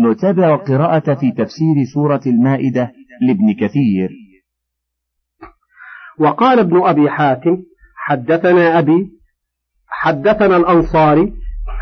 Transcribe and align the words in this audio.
نتابع 0.00 0.54
القراءة 0.54 1.14
في 1.14 1.32
تفسير 1.32 1.84
سورة 1.94 2.20
المائدة 2.26 2.92
لابن 3.28 3.54
كثير. 3.60 4.10
وقال 6.18 6.58
ابن 6.58 6.82
أبي 6.82 7.10
حاتم 7.10 7.56
حدثنا 7.96 8.78
أبي 8.78 9.10
حدثنا 9.88 10.56
الأنصاري 10.56 11.32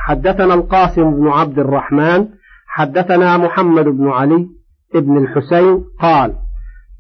حدثنا 0.07 0.55
القاسم 0.55 1.11
بن 1.11 1.29
عبد 1.29 1.59
الرحمن 1.59 2.29
حدثنا 2.67 3.37
محمد 3.37 3.85
بن 3.85 4.09
علي 4.09 4.49
بن 4.95 5.17
الحسين 5.17 5.85
قال 6.01 6.35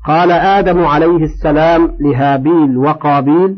قال 0.06 0.30
آدم 0.30 0.84
عليه 0.84 1.24
السلام 1.24 1.96
لهابيل 2.00 2.76
وقابيل 2.76 3.56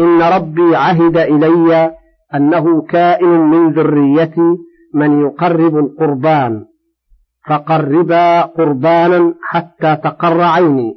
إن 0.00 0.22
ربي 0.22 0.76
عهد 0.76 1.16
إلي 1.16 1.90
أنه 2.34 2.82
كائن 2.82 3.40
من 3.40 3.72
ذريتي 3.72 4.56
من 4.94 5.20
يقرب 5.20 5.76
القربان. 5.78 6.64
فقربا 7.48 8.40
قربانا 8.40 9.34
حتى 9.48 9.96
تقر 9.96 10.40
عيني. 10.40 10.94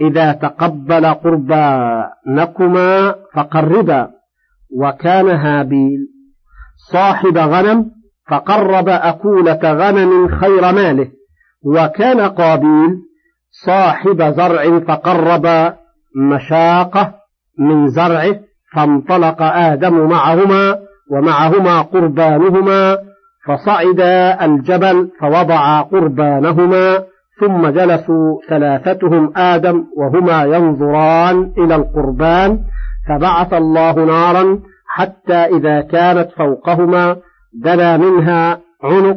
إذا 0.00 0.32
تقبل 0.32 1.06
قربانكما 1.06 3.14
فقربا 3.34 4.10
وكان 4.80 5.28
هابيل. 5.28 5.98
صاحب 6.92 7.38
غنم 7.38 7.90
فقرب 8.30 8.88
أكولة 8.88 9.60
غنم 9.64 10.28
خير 10.28 10.72
ماله. 10.72 11.08
وكان 11.64 12.20
قابيل 12.20 12.96
صاحب 13.66 14.22
زرع 14.22 14.78
فقرب 14.78 15.74
مشاقة 16.16 17.14
من 17.58 17.88
زرعه 17.88 18.40
فانطلق 18.74 19.42
آدم 19.42 20.08
معهما 20.08 20.78
ومعهما 21.10 21.82
قربانهما 21.82 22.98
فصعدا 23.46 24.44
الجبل 24.44 25.10
فوضعا 25.20 25.82
قربانهما 25.82 27.02
ثم 27.40 27.68
جلسوا 27.68 28.38
ثلاثتهم 28.48 29.32
آدم 29.36 29.84
وهما 29.96 30.44
ينظران 30.44 31.52
إلى 31.58 31.74
القربان 31.74 32.60
فبعث 33.08 33.52
الله 33.52 34.04
نارا 34.04 34.60
حتى 34.86 35.34
إذا 35.34 35.80
كانت 35.80 36.30
فوقهما 36.36 37.16
دنا 37.54 37.96
منها 37.96 38.58
عنق 38.84 39.16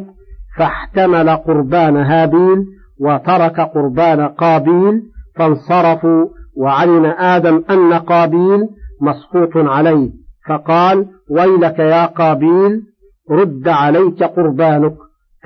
فاحتمل 0.58 1.30
قربان 1.30 1.96
هابيل 1.96 2.64
وترك 3.00 3.60
قربان 3.60 4.28
قابيل 4.28 5.02
فانصرفوا 5.36 6.26
وعلم 6.56 7.04
آدم 7.04 7.64
أن 7.70 7.92
قابيل 7.92 8.68
مسقوط 9.00 9.56
عليه 9.56 10.10
فقال 10.48 11.06
ويلك 11.30 11.78
يا 11.78 12.06
قابيل 12.06 12.82
رد 13.30 13.68
عليك 13.68 14.22
قربانك. 14.22 14.96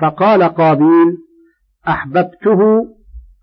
فقال 0.01 0.43
قابيل 0.43 1.17
أحببته 1.87 2.85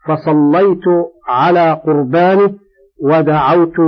فصليت 0.08 0.84
على 1.28 1.72
قربانه 1.72 2.54
ودعوت 3.02 3.78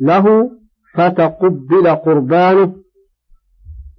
له 0.00 0.50
فتقبل 0.94 1.88
قربانه 1.88 2.74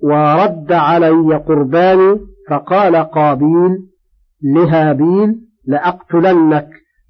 ورد 0.04 0.72
علي 0.72 1.36
قرباني. 1.36 2.20
فقال 2.50 2.96
قابيل 2.96 3.78
لهابيل 4.44 5.36
لأقتلنك 5.68 6.68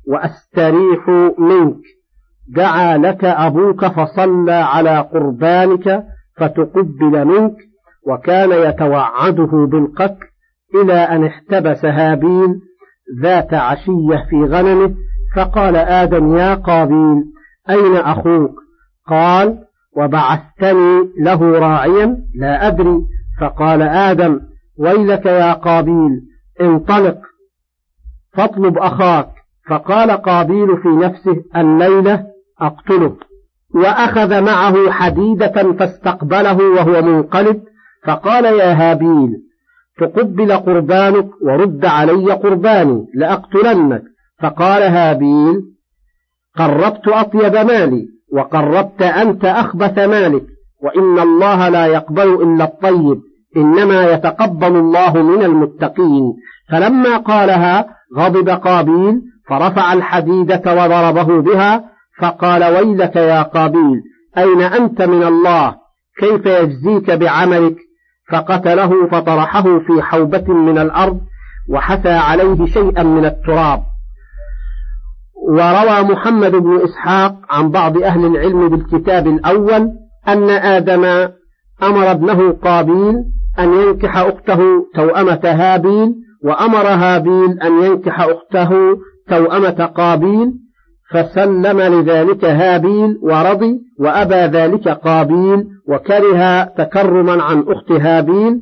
وأستريح 0.08 1.10
منك. 1.40 1.82
دعا 2.56 2.98
لك 2.98 3.26
أبوك 3.26 3.86
فصلى 3.86 4.54
على 4.54 5.00
قربانك 5.00 6.04
فتقبل 6.38 7.26
منك. 7.26 7.56
وكان 8.08 8.52
يتوعده 8.52 9.68
بالقتل 9.72 10.26
إلى 10.76 10.94
أن 10.94 11.26
احتبس 11.26 11.86
هابيل 11.86 12.56
ذات 13.22 13.54
عشية 13.54 14.26
في 14.30 14.44
غنمه 14.44 14.96
فقال 15.36 15.76
آدم 15.76 16.36
يا 16.36 16.54
قابيل 16.56 17.24
أين 17.70 17.96
أخوك؟ 17.96 18.52
قال 19.08 19.58
وبعثتني 19.98 21.10
له 21.20 21.60
راعيا 21.60 22.18
لا 22.36 22.68
أدري. 22.68 23.02
فقال 23.42 23.82
آدم 23.82 24.40
ويلك 24.80 25.26
يا 25.26 25.54
قابيل 25.54 26.22
انطلق 26.62 27.18
فاطلب 28.34 28.78
أخاك. 28.78 29.28
فقال 29.70 30.12
قابيل 30.12 30.78
في 30.78 30.88
نفسه 30.88 31.44
الليلة 31.56 32.24
أقتله. 32.62 33.16
وأخذ 33.76 34.42
معه 34.42 34.92
حديدة 34.92 35.74
فاستقبله 35.74 36.58
وهو 36.58 37.02
منقلب 37.02 37.62
فقال 38.08 38.46
يا 38.46 38.74
هابيل 38.74 39.30
تقبل 40.00 40.52
قربانك 40.52 41.28
ورد 41.42 41.86
علي 41.86 42.34
قرباني 42.34 43.06
لأقتلنك. 43.16 44.04
فقال 44.42 44.84
هابيل 44.84 45.62
قربت 46.58 47.08
أطيب 47.08 47.56
مالي 47.56 48.08
وقربت 48.34 49.02
أنت 49.02 49.46
أخبث 49.46 49.98
مالك 49.98 50.44
وإن 50.84 51.20
الله 51.20 51.70
لا 51.70 51.86
يقبل 51.86 52.34
إلا 52.44 52.64
الطيب 52.64 53.22
إنما 53.58 54.12
يتقبل 54.14 54.76
الله 54.76 55.22
من 55.22 55.44
المتقين. 55.44 56.34
فلما 56.72 57.18
قالها 57.18 57.86
غضب 58.18 58.50
قابيل 58.50 59.22
فرفع 59.50 59.94
الحديدة 59.94 60.62
وضربه 60.66 61.42
بها 61.42 61.84
فقال 62.22 62.64
ويلك 62.64 63.16
يا 63.16 63.42
قابيل 63.42 64.02
أين 64.38 64.62
أنت 64.62 65.02
من 65.02 65.24
الله؟ 65.24 65.76
كيف 66.20 66.46
يجزيك 66.46 67.12
بعملك؟ 67.12 67.76
فقتله 68.32 69.08
فطرحه 69.08 69.80
في 69.80 70.02
حوبة 70.02 70.54
من 70.54 70.78
الأرض 70.78 71.20
وحثى 71.70 72.10
عليه 72.14 72.66
شيئا 72.66 73.04
من 73.04 73.26
التراب. 73.26 73.84
وروى 75.50 76.02
محمد 76.02 76.52
بن 76.52 76.82
إسحاق 76.84 77.36
عن 77.50 77.72
بعض 77.72 77.98
أهل 77.98 78.26
العلم 78.26 78.70
بالكتاب 78.70 79.28
الأول 79.28 79.92
أن 80.28 80.50
آدم 80.50 81.06
أمر 81.84 82.12
ابنه 82.12 82.52
قابيل 82.52 83.16
أن 83.60 83.74
ينكح 83.74 84.18
أخته 84.18 84.60
توأمة 84.96 85.40
هابيل 85.44 86.16
وأمر 86.44 86.88
هابيل 86.88 87.60
أن 87.62 87.84
ينكح 87.84 88.22
أخته 88.22 88.98
توأمة 89.30 89.86
قابيل 89.86 90.54
فسلم 91.12 91.82
لذلك 91.82 92.46
هابيل 92.46 93.18
ورضي 93.22 93.80
وأبى 94.00 94.36
ذلك 94.36 94.88
قابيل 94.88 95.66
وكره 95.88 96.64
تكرما 96.64 97.44
عن 97.44 97.66
أخت 97.68 97.92
هابيل 97.92 98.62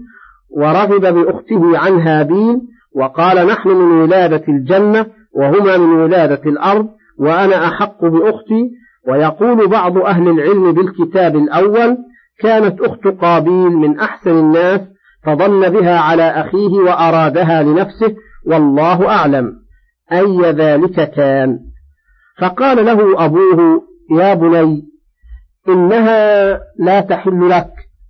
ورغب 0.57 1.01
بأخته 1.01 1.77
عن 1.77 1.99
هابيل 1.99 2.61
وقال 2.95 3.47
نحن 3.47 3.69
من 3.69 4.01
ولادة 4.01 4.43
الجنة 4.47 5.05
وهما 5.35 5.77
من 5.77 6.01
ولادة 6.01 6.41
الأرض 6.45 6.87
وأنا 7.19 7.67
أحق 7.67 8.05
بأختي 8.05 8.69
ويقول 9.07 9.67
بعض 9.67 9.97
أهل 9.97 10.27
العلم 10.27 10.71
بالكتاب 10.71 11.35
الأول 11.35 11.97
كانت 12.39 12.81
أخت 12.81 13.07
قابيل 13.07 13.69
من 13.69 13.99
أحسن 13.99 14.31
الناس 14.31 14.81
فظن 15.23 15.69
بها 15.69 15.99
على 15.99 16.23
أخيه 16.23 16.79
وأرادها 16.85 17.63
لنفسه 17.63 18.15
والله 18.47 19.09
أعلم 19.09 19.53
أي 20.11 20.51
ذلك 20.51 21.11
كان 21.11 21.59
فقال 22.41 22.85
له 22.85 23.25
أبوه 23.25 23.81
يا 24.11 24.33
بني 24.33 24.83
إنها 25.69 26.59
لا 26.79 27.01
تحل 27.01 27.49
لك 27.49 27.69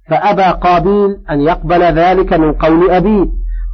فأبى 0.10 0.44
قابيل 0.44 1.18
أن 1.32 1.42
يقبل 1.42 1.82
ذلك 1.82 2.34
من 2.34 2.54
قول 2.54 2.92
أبيه 2.92 3.26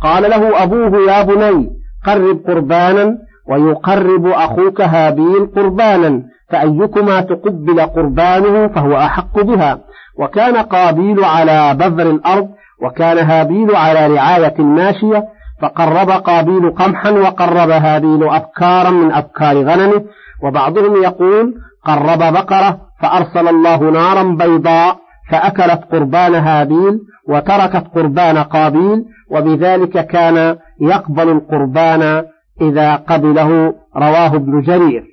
قال 0.04 0.24
له 0.30 0.64
أبوه 0.64 1.12
يا 1.12 1.24
بني 1.24 1.70
قرب 2.06 2.40
قربانا 2.48 3.18
ويقرب 3.50 4.28
أخوك 4.28 4.82
هابيل 4.82 5.46
قربانا 5.56 6.24
فأيكما 6.50 7.22
تقبل 7.22 7.82
قربانه 7.82 8.68
فهو 8.68 8.98
أحق 8.98 9.42
بها. 9.42 9.80
وكان 10.20 10.58
قابيل 10.58 11.24
على 11.24 11.76
بذر 11.80 12.10
الأرض 12.10 12.50
وكان 12.84 13.18
هابيل 13.18 13.76
على 13.76 14.08
رعاية 14.16 14.54
الماشية 14.60 15.24
فقرب 15.62 16.10
قابيل 16.10 16.72
قمحا 16.72 17.12
وقرب 17.12 17.70
هابيل 17.70 18.24
أبكارا 18.24 18.90
من 18.90 19.12
أبكار 19.12 19.58
غنمه 19.58 20.04
وبعضهم 20.44 21.04
يقول 21.04 21.54
قرب 21.86 22.20
بقرة 22.34 22.78
فأرسل 23.02 23.48
الله 23.48 23.92
نارا 23.92 24.24
بيضاء 24.24 24.98
فأكلت 25.32 25.82
قربان 25.92 26.36
هابيل 26.36 27.00
وتركت 27.30 27.88
قربان 27.96 28.38
قابيل 28.38 29.06
وبذلك 29.32 30.08
كان 30.08 30.58
يقبل 30.82 31.30
القربان 31.30 32.24
إذا 32.62 32.96
قبله 32.96 33.74
رواه 33.98 34.36
ابن 34.36 34.62
جرير. 34.62 35.04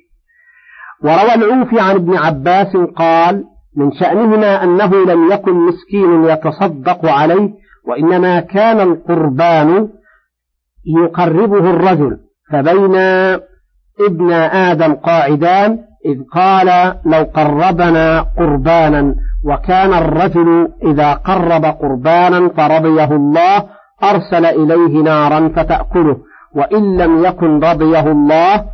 وروى 1.03 1.33
العوفي 1.35 1.79
عن 1.79 1.95
ابن 1.95 2.17
عباس 2.17 2.77
قال 2.77 3.43
من 3.77 3.91
شأنهما 3.91 4.63
أنه 4.63 5.05
لم 5.05 5.31
يكن 5.31 5.53
مسكين 5.53 6.23
يتصدق 6.23 7.05
عليه 7.05 7.49
وإنما 7.87 8.39
كان 8.39 8.79
القربان 8.79 9.89
يقربه 10.85 11.69
الرجل 11.69 12.17
فبين 12.51 12.95
ابن 14.07 14.31
آدم 14.31 14.93
قاعدان 14.93 15.79
إذ 16.05 16.23
قال 16.33 16.95
لو 17.05 17.23
قربنا 17.33 18.25
قربانا 18.37 19.15
وكان 19.45 19.93
الرجل 19.93 20.67
إذا 20.83 21.13
قرب 21.13 21.65
قربانا 21.65 22.49
فرضيه 22.49 23.11
الله 23.15 23.65
أرسل 24.03 24.45
إليه 24.45 25.03
نارا 25.03 25.49
فتأكله 25.55 26.17
وإن 26.55 26.97
لم 26.97 27.25
يكن 27.25 27.59
رضيه 27.59 28.11
الله 28.11 28.65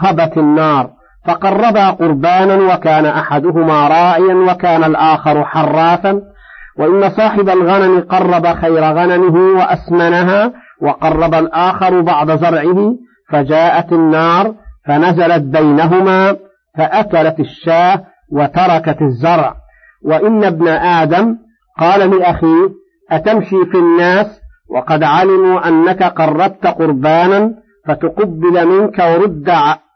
خبت 0.00 0.36
النار. 0.36 0.90
فقربا 1.26 1.90
قربانا 1.90 2.74
وكان 2.74 3.06
أحدهما 3.06 3.88
راعيا 3.88 4.34
وكان 4.34 4.84
الآخر 4.84 5.44
حرافا 5.44 6.20
وإن 6.78 7.10
صاحب 7.10 7.48
الغنم 7.48 8.00
قرب 8.00 8.46
خير 8.46 8.84
غنمه 8.84 9.58
وأسمنها 9.58 10.52
وقرب 10.82 11.34
الآخر 11.34 12.00
بعض 12.00 12.30
زرعه 12.30 12.94
فجاءت 13.30 13.92
النار 13.92 14.54
فنزلت 14.86 15.42
بينهما 15.42 16.36
فأكلت 16.76 17.40
الشاة 17.40 18.04
وتركت 18.32 19.02
الزرع. 19.02 19.56
وإن 20.04 20.44
ابن 20.44 20.68
آدم 20.68 21.36
قال 21.78 22.10
لأخيه 22.10 22.68
أتمشي 23.10 23.64
في 23.66 23.78
الناس؟ 23.78 24.40
وقد 24.70 25.02
علموا 25.02 25.68
أنك 25.68 26.02
قربت 26.02 26.66
قربانا 26.66 27.54
فتقبل 27.88 28.66
منك 28.66 28.98
ورد, 28.98 29.52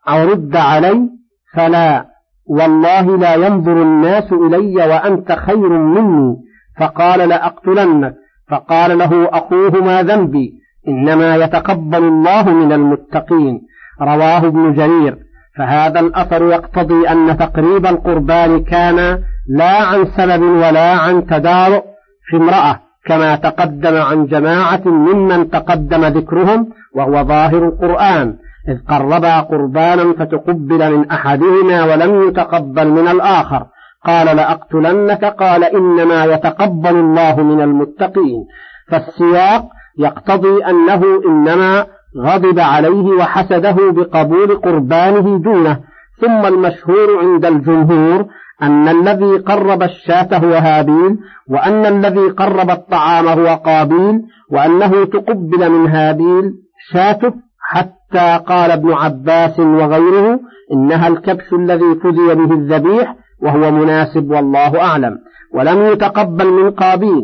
ورد 0.09 0.57
علي؟ 0.57 1.09
فلا. 1.55 2.07
والله 2.47 3.17
لا 3.17 3.35
ينظر 3.35 3.83
الناس 3.83 4.33
إلي 4.33 4.77
وأنت 4.77 5.33
خير 5.33 5.69
مني. 5.69 6.37
فقال 6.81 7.29
لأقتلنك. 7.29 8.15
فقال 8.51 8.99
له 8.99 9.29
أخوه 9.33 9.71
ما 9.71 10.03
ذنبي. 10.03 10.60
إنما 10.89 11.37
يتقبل 11.37 12.05
الله 12.05 12.51
من 12.51 12.73
المتقين. 12.73 13.61
رواه 14.03 14.39
ابن 14.39 14.75
جرير. 14.75 15.17
فهذا 15.59 16.01
الأثر 16.01 16.43
يقتضي 16.45 17.09
أن 17.09 17.37
تقريب 17.37 17.87
القربان 17.87 18.65
كان 18.65 19.19
لا 19.49 19.77
عن 19.83 20.07
سبب 20.17 20.43
ولا 20.43 20.93
عن 20.93 21.27
تدارؤ 21.27 21.83
في 22.31 22.37
امرأة 22.37 22.81
كما 23.07 23.37
تقدم 23.37 23.97
عن 23.97 24.27
جماعة 24.27 24.83
ممن 24.89 25.51
تقدم 25.51 26.05
ذكرهم 26.05 26.69
وهو 26.95 27.25
ظاهر 27.25 27.69
القرآن. 27.69 28.35
إذ 28.69 28.79
قربا 28.89 29.41
قربانا 29.41 30.13
فتقبل 30.13 30.97
من 30.97 31.11
أحدهما 31.11 31.85
ولم 31.85 32.29
يتقبل 32.29 32.89
من 32.89 33.09
الآخر. 33.09 33.67
قال 34.07 34.37
لأقتلنك؟ 34.37 35.25
قال 35.25 35.65
إنما 35.65 36.25
يتقبل 36.25 36.97
الله 36.97 37.43
من 37.43 37.61
المتقين. 37.61 38.45
فالسياق 38.91 39.65
يقتضي 39.99 40.65
أنه 40.65 41.03
إنما 41.27 41.87
غضب 42.19 42.59
عليه 42.59 43.05
وحسده 43.05 43.77
بقبول 43.91 44.57
قربانه 44.57 45.39
دونه. 45.39 45.81
ثم 46.21 46.47
المشهور 46.47 47.19
عند 47.23 47.45
الجمهور 47.45 48.27
أن 48.63 48.89
الذي 48.89 49.39
قرب 49.39 49.83
الشاة 49.83 50.29
هو 50.39 50.53
هابيل 50.53 51.19
وأن 51.49 51.87
الذي 51.87 52.31
قرب 52.31 52.71
الطعام 52.71 53.29
هو 53.29 53.47
قابيل 53.47 54.23
وأنه 54.51 55.05
تقبل 55.05 55.71
من 55.71 55.89
هابيل 55.89 56.53
شاته 56.93 57.33
حتى 57.61 58.41
قال 58.47 58.71
ابن 58.71 58.93
عباس 58.93 59.61
وغيره 59.61 60.41
إنها 60.73 61.09
الكبش 61.09 61.53
الذي 61.53 61.95
فزي 61.95 62.35
به 62.35 62.55
الذبيح 62.55 63.17
وهو 63.43 63.71
مناسب 63.71 64.31
والله 64.31 64.81
أعلم 64.83 65.19
ولم 65.55 65.83
يتقبل 65.83 66.47
من 66.47 66.71
قابيل. 66.71 67.23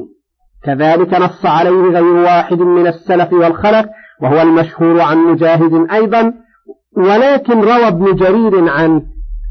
كذلك 0.67 1.15
نص 1.15 1.47
عليه 1.47 1.71
غير 1.71 2.05
واحد 2.05 2.59
من 2.59 2.87
السلف 2.87 3.33
والخلف 3.33 3.87
وهو 4.23 4.43
المشهور 4.43 5.01
عن 5.01 5.19
مجاهد 5.19 5.87
أيضا 5.93 6.33
ولكن 6.97 7.61
روى 7.61 7.89
ابن 7.89 8.15
جرير 8.15 8.71
عنه 8.71 9.03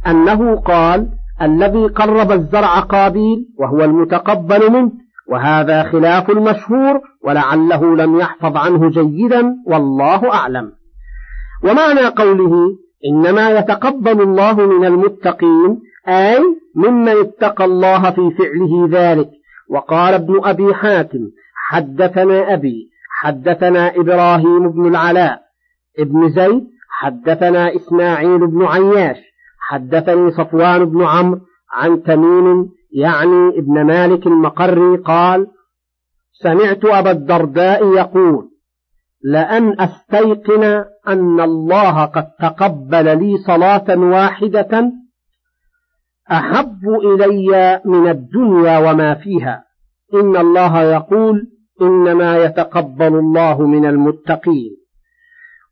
أنه 0.07 0.55
قال 0.55 1.07
الذي 1.41 1.87
قرب 1.87 2.31
الزرع 2.31 2.79
قابيل 2.79 3.45
وهو 3.59 3.83
المتقبل 3.83 4.71
منه 4.71 4.91
وهذا 5.31 5.83
خلاف 5.83 6.29
المشهور 6.29 7.01
ولعله 7.23 7.95
لم 7.95 8.19
يحفظ 8.19 8.57
عنه 8.57 8.89
جيدا 8.89 9.55
والله 9.67 10.33
أعلم. 10.33 10.71
ومعنى 11.63 12.05
قوله 12.07 12.51
إنما 13.05 13.49
يتقبل 13.49 14.21
الله 14.21 14.53
من 14.53 14.85
المتقين 14.85 15.79
أي 16.07 16.39
ممن 16.75 17.09
اتقى 17.09 17.65
الله 17.65 18.11
في 18.11 18.31
فعله 18.37 18.89
ذلك. 18.91 19.29
وقال 19.69 20.13
ابن 20.13 20.41
أبي 20.43 20.73
حاتم 20.73 21.19
حدثنا 21.55 22.53
أبي 22.53 22.89
حدثنا 23.21 23.95
إبراهيم 23.95 24.71
بن 24.71 24.87
العلاء 24.87 25.41
ابن 25.99 26.29
زيد 26.29 26.67
حدثنا 26.89 27.75
إسماعيل 27.75 28.47
بن 28.47 28.65
عياش 28.65 29.17
حدثني 29.69 30.31
صفوان 30.31 30.85
بن 30.85 31.03
عمرو 31.03 31.39
عن 31.73 32.03
تميم 32.03 32.69
يعني 32.91 33.59
ابن 33.59 33.83
مالك 33.83 34.27
المقري 34.27 34.97
قال 34.97 35.47
سمعت 36.43 36.85
أبا 36.85 37.11
الدرداء 37.11 37.93
يقول 37.93 38.49
لأن 39.23 39.79
أستيقن 39.79 40.63
أن 41.07 41.39
الله 41.39 42.05
قد 42.05 42.27
تقبل 42.39 43.17
لي 43.19 43.37
صلاة 43.37 43.97
واحدة 43.97 44.91
أحب 46.31 46.79
إلي 47.03 47.81
من 47.85 48.09
الدنيا 48.09 48.77
وما 48.77 49.13
فيها. 49.13 49.63
إن 50.13 50.37
الله 50.37 50.81
يقول 50.81 51.47
إنما 51.81 52.37
يتقبل 52.37 53.15
الله 53.15 53.67
من 53.67 53.85
المتقين. 53.85 54.85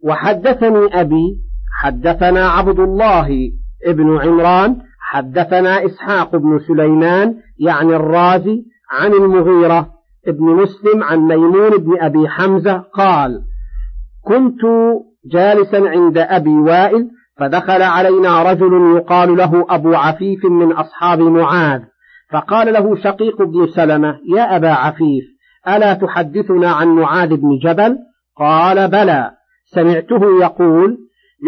وحدثني 0.04 1.02
أبي 1.02 1.38
حدثنا 1.82 2.50
عبد 2.50 2.80
الله 2.80 3.52
ابن 3.86 4.18
عمران 4.18 4.78
حدثنا 5.00 5.86
إسحاق 5.86 6.36
بن 6.36 6.60
سليمان 6.68 7.36
يعني 7.60 7.96
الرازي 7.96 8.64
عن 8.92 9.14
المغيرة 9.14 9.90
ابن 10.28 10.46
مسلم 10.46 11.04
عن 11.04 11.20
ميمون 11.20 11.70
بن 11.70 12.02
أبي 12.02 12.28
حمزة 12.28 12.78
قال 12.78 13.42
كنت 14.22 14.62
جالسا 15.26 15.78
عند 15.78 16.18
أبي 16.18 16.50
وائل 16.50 17.10
فدخل 17.38 17.82
علينا 17.82 18.44
رجل 18.52 18.96
يقال 18.98 19.38
له 19.38 19.66
أبو 19.70 19.96
عفيف 19.96 20.46
من 20.46 20.72
أصحاب 20.72 21.20
معاذ 21.20 21.82
فقال 22.32 22.74
له 22.74 22.96
شقيق 22.96 23.42
بن 23.42 23.68
سلمة 23.68 24.20
يا 24.36 24.56
أبا 24.56 24.70
عفيف 24.70 25.24
ألا 25.68 25.94
تحدثنا 25.94 26.72
عن 26.72 26.88
معاذ 26.88 27.30
بن 27.30 27.58
جبل؟ 27.64 27.98
قال 28.38 28.88
بلى. 28.88 29.32
سمعته 29.66 30.42
يقول 30.42 30.98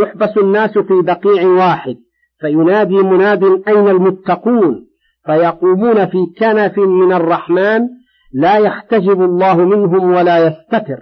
يحبس 0.02 0.38
الناس 0.38 0.78
في 0.78 1.02
بقيع 1.02 1.48
واحد 1.48 1.96
فينادي 2.40 2.96
مناد 2.96 3.44
أين 3.68 3.88
المتقون؟ 3.88 4.86
فيقومون 5.26 6.06
في 6.06 6.18
كنف 6.40 6.78
من 6.78 7.14
الرحمن 7.14 7.82
لا 8.34 8.58
يحتجب 8.58 9.22
الله 9.22 9.56
منهم 9.56 10.14
ولا 10.14 10.48
يستتر. 10.48 11.00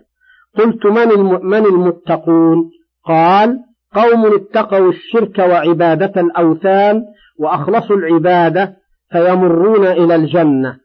قلت 0.57 0.85
من, 0.85 1.23
من 1.43 1.65
المتقون؟ 1.65 2.69
قال 3.05 3.59
قوم 3.95 4.35
اتقوا 4.35 4.89
الشرك 4.89 5.39
وعبادة 5.39 6.21
الأوثان 6.21 7.01
وأخلصوا 7.39 7.95
العبادة 7.95 8.73
فيمرون 9.11 9.85
إلى 9.85 10.15
الجنة. 10.15 10.75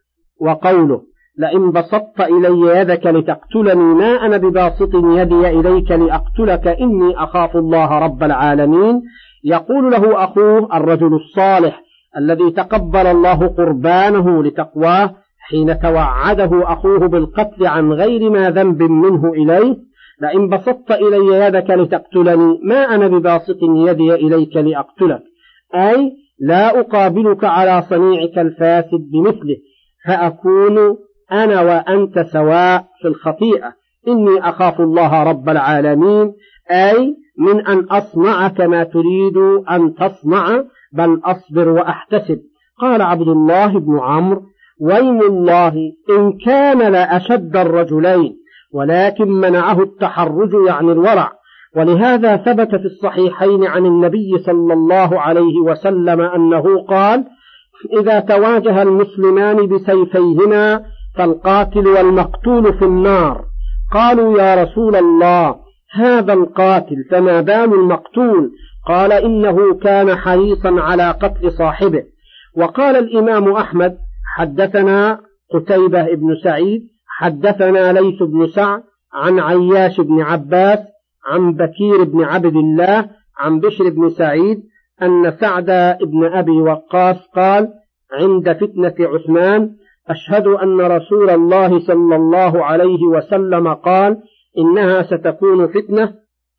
وقوله 0.40 1.02
لئن 1.38 1.70
بسطت 1.70 2.20
إلي 2.20 2.80
يدك 2.80 3.06
لتقتلني 3.06 3.94
ما 3.94 4.26
أنا 4.26 4.36
بباسط 4.36 4.94
يدي 4.94 5.48
إليك 5.48 5.90
لأقتلك 5.90 6.66
إني 6.66 7.14
أخاف 7.16 7.56
الله 7.56 7.98
رب 7.98 8.22
العالمين. 8.22 9.02
يقول 9.44 9.90
له 9.90 10.24
أخوه 10.24 10.76
الرجل 10.76 11.14
الصالح 11.14 11.82
الذي 12.16 12.50
تقبل 12.50 13.06
الله 13.06 13.46
قربانه 13.46 14.42
لتقواه 14.42 15.14
حين 15.48 15.78
توعده 15.78 16.72
أخوه 16.72 16.98
بالقتل 16.98 17.66
عن 17.66 17.92
غير 17.92 18.30
ما 18.30 18.50
ذنب 18.50 18.82
منه 18.82 19.32
إليه 19.32 19.76
لئن 20.20 20.48
بسطت 20.48 20.90
إلي 20.90 21.46
يدك 21.46 21.70
لتقتلني 21.70 22.60
ما 22.62 22.94
أنا 22.94 23.08
بباسط 23.08 23.58
يدي 23.62 24.14
إليك 24.14 24.56
لأقتلك. 24.56 25.22
أي 25.74 26.12
لا 26.40 26.80
أقابلك 26.80 27.44
على 27.44 27.82
صنيعك 27.82 28.38
الفاسد 28.38 29.10
بمثله 29.12 29.56
فأكون 30.06 30.96
أنا 31.32 31.60
وأنت 31.62 32.18
سواء 32.32 32.84
في 33.02 33.08
الخطيئة. 33.08 33.72
إني 34.08 34.40
أخاف 34.40 34.80
الله 34.80 35.22
رب 35.22 35.48
العالمين. 35.48 36.32
أي 36.70 37.16
من 37.38 37.66
أن 37.66 37.84
أصنع 37.90 38.48
كما 38.48 38.84
تريد 38.84 39.36
أن 39.70 39.94
تصنع 39.94 40.64
بل 40.92 41.20
أصبر 41.24 41.68
وأحتسب. 41.68 42.40
قال 42.80 43.02
عبد 43.02 43.28
الله 43.28 43.78
بن 43.78 43.98
عمرو 43.98 44.42
ويم 44.80 45.22
الله 45.22 45.74
إن 46.10 46.32
كان 46.46 46.92
لأشد 46.92 47.56
الرجلين. 47.56 48.37
ولكن 48.74 49.28
منعه 49.28 49.82
التحرج 49.82 50.50
يعني 50.66 50.92
الورع. 50.92 51.32
ولهذا 51.76 52.36
ثبت 52.36 52.68
في 52.74 52.84
الصحيحين 52.84 53.64
عن 53.64 53.86
النبي 53.86 54.38
صلى 54.38 54.72
الله 54.72 55.20
عليه 55.20 55.58
وسلم 55.60 56.20
أنه 56.20 56.84
قال 56.88 57.24
إذا 58.00 58.20
تواجه 58.20 58.82
المسلمان 58.82 59.66
بسيفيهما 59.66 60.82
فالقاتل 61.16 61.86
والمقتول 61.88 62.78
في 62.78 62.84
النار. 62.84 63.44
قالوا 63.92 64.38
يا 64.42 64.64
رسول 64.64 64.96
الله 64.96 65.56
هذا 65.94 66.32
القاتل 66.32 66.96
فما 67.10 67.40
بال 67.40 67.74
المقتول؟ 67.74 68.50
قال 68.86 69.12
إنه 69.12 69.74
كان 69.74 70.16
حريصا 70.16 70.80
على 70.80 71.10
قتل 71.10 71.52
صاحبه. 71.52 72.02
وقال 72.56 72.96
الإمام 72.96 73.52
أحمد 73.52 73.96
حدثنا 74.36 75.20
قتيبة 75.54 76.14
بن 76.14 76.36
سعيد 76.44 76.82
حدثنا 77.18 77.92
ليث 77.92 78.22
بن 78.22 78.46
سعد 78.46 78.82
عن 79.12 79.40
عياش 79.40 80.00
بن 80.00 80.20
عباس 80.20 80.78
عن 81.26 81.52
بكير 81.52 82.04
بن 82.04 82.24
عبد 82.24 82.56
الله 82.56 83.10
عن 83.38 83.60
بشر 83.60 83.90
بن 83.90 84.10
سعيد 84.10 84.62
أن 85.02 85.36
سعد 85.40 85.98
بن 86.02 86.24
أبي 86.24 86.60
وقاص 86.60 87.16
قال 87.36 87.68
عند 88.12 88.52
فتنة 88.52 88.94
عثمان 89.00 89.70
أشهد 90.08 90.46
أن 90.46 90.80
رسول 90.80 91.30
الله 91.30 91.80
صلى 91.80 92.16
الله 92.16 92.64
عليه 92.64 93.02
وسلم 93.02 93.74
قال 93.74 94.16
إنها 94.58 95.02
ستكون 95.02 95.66
فتنة 95.66 96.14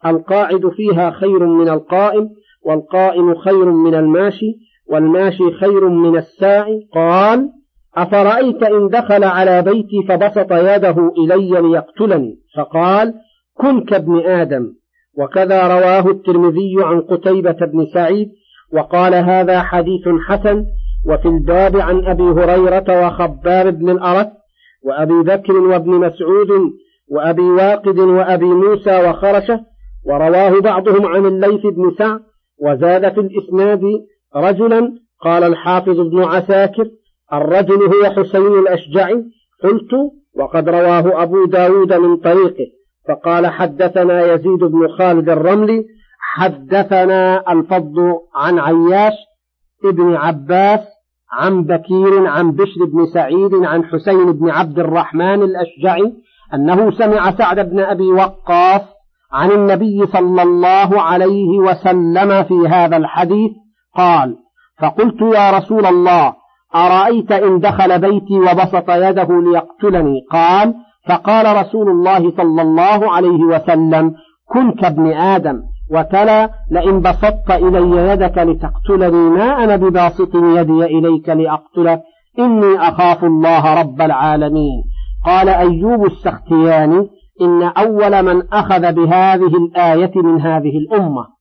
القاعد 0.06 0.70
فيها 0.70 1.12
خير 1.12 1.46
من 1.46 1.70
القائم 1.70 2.30
والقائم 2.66 3.36
خير 3.36 3.72
من 3.72 3.96
الماشي 3.96 4.56
والماشي 4.90 5.52
خير 5.52 5.90
من 5.90 6.18
الساعي 6.18 6.88
قال 6.94 7.50
أفرأيت 7.98 8.64
إن 8.64 8.88
دخل 8.88 9.24
على 9.24 9.62
بيتي 9.62 10.04
فبسط 10.10 10.52
يده 10.52 11.12
إلي 11.18 11.62
ليقتلني؟ 11.62 12.36
فقال 12.58 13.14
كن 13.54 13.84
كابن 13.84 14.20
آدم. 14.20 14.74
وكذا 15.18 15.68
رواه 15.68 16.12
الترمذي 16.12 16.76
عن 16.80 17.02
قتيبة 17.02 17.66
بن 17.74 17.86
سعيد 17.94 18.30
وقال 18.74 19.16
هذا 19.16 19.62
حديث 19.62 20.08
حسن. 20.28 20.66
وفي 21.08 21.28
الباب 21.28 21.78
عن 21.78 22.06
أبي 22.06 22.24
هريرة 22.24 23.08
وخباب 23.08 23.80
بن 23.80 23.90
الأرت 23.90 24.32
وأبي 24.86 25.22
بكر 25.22 25.54
وابن 25.54 25.92
مسعود 25.92 26.48
وأبي 27.12 27.42
واقد 27.42 28.00
وأبي 28.00 28.46
موسى 28.46 29.10
وخرشة. 29.10 29.60
ورواه 30.06 30.60
بعضهم 30.60 31.06
عن 31.06 31.26
الليث 31.26 31.62
بن 31.62 31.92
سعد 31.98 32.20
وزاد 32.62 33.14
في 33.14 33.20
الإسناد 33.20 33.82
رجلا 34.36 34.94
قال 35.22 35.44
الحافظ 35.44 36.00
ابن 36.00 36.24
عساكر. 36.24 36.90
الرجل 37.34 37.84
هو 37.84 38.06
حسين 38.06 38.60
الأشجعي؟ 38.60 39.24
قلت 39.64 39.92
وقد 40.36 40.70
رواه 40.70 41.24
أبو 41.24 41.46
داود 41.46 41.94
من 41.94 42.18
طريقه 42.18 42.66
فقال 43.08 43.48
حدثنا 43.48 44.34
يزيد 44.34 44.60
بن 44.60 44.88
خالد 44.98 45.30
الرملي 45.30 45.86
حدثنا 46.20 47.52
الفضل 47.52 48.14
عن 48.36 48.60
عياش 48.60 49.14
ابن 49.86 50.16
عباس 50.16 50.80
عن 51.32 51.64
بكير 51.64 52.28
عن 52.28 52.52
بشر 52.52 52.86
بن 52.86 53.06
سعيد 53.06 53.54
عن 53.54 53.86
حسين 53.86 54.32
بن 54.32 54.50
عبد 54.50 54.80
الرحمن 54.80 55.42
الأشجعي 55.44 56.14
أنه 56.54 56.92
سمع 56.92 57.32
سعد 57.32 57.70
بن 57.70 57.80
أبي 57.80 58.12
وقاص 58.12 58.82
عن 59.32 59.52
النبي 59.52 60.08
صلى 60.08 60.44
الله 60.44 61.02
عليه 61.02 61.60
وسلم 61.60 62.44
في 62.44 62.68
هذا 62.68 62.98
الحديث 62.98 63.52
قال 63.96 64.36
فقلت 64.82 65.22
يا 65.22 65.52
رسول 65.52 65.86
الله 65.86 66.34
أرأيت 66.76 67.32
إن 67.32 67.60
دخل 67.60 68.00
بيتي 68.00 68.40
وبسط 68.40 68.90
يده 68.90 69.28
ليقتلني؟ 69.42 70.22
قال 70.32 70.74
فقال 71.10 71.58
رسول 71.58 71.90
الله 71.90 72.32
صلى 72.32 72.62
الله 72.62 73.12
عليه 73.12 73.44
وسلم 73.44 74.14
كن 74.54 74.72
كابن 74.72 75.08
آدم. 75.08 75.62
وتلا 75.92 76.50
لئن 76.72 77.02
بسطت 77.02 77.52
إلي 77.52 78.12
يدك 78.12 78.38
لتقتلني 78.38 79.30
ما 79.30 79.64
أنا 79.64 79.76
بباسط 79.76 80.36
يدي 80.36 80.86
إليك 80.86 81.30
لأقتلك 81.30 82.02
إني 82.40 82.78
أخاف 82.88 83.24
الله 83.24 83.82
رب 83.82 84.02
العالمين. 84.02 84.84
قال 85.26 85.50
أيوب 85.50 86.06
السختياني 86.06 87.08
إن 87.42 87.64
أول 87.64 88.24
من 88.24 88.44
أخذ 88.54 88.94
بهذه 88.94 89.58
الآية 89.58 90.12
من 90.16 90.42
هذه 90.42 90.78
الأمة. 90.78 91.39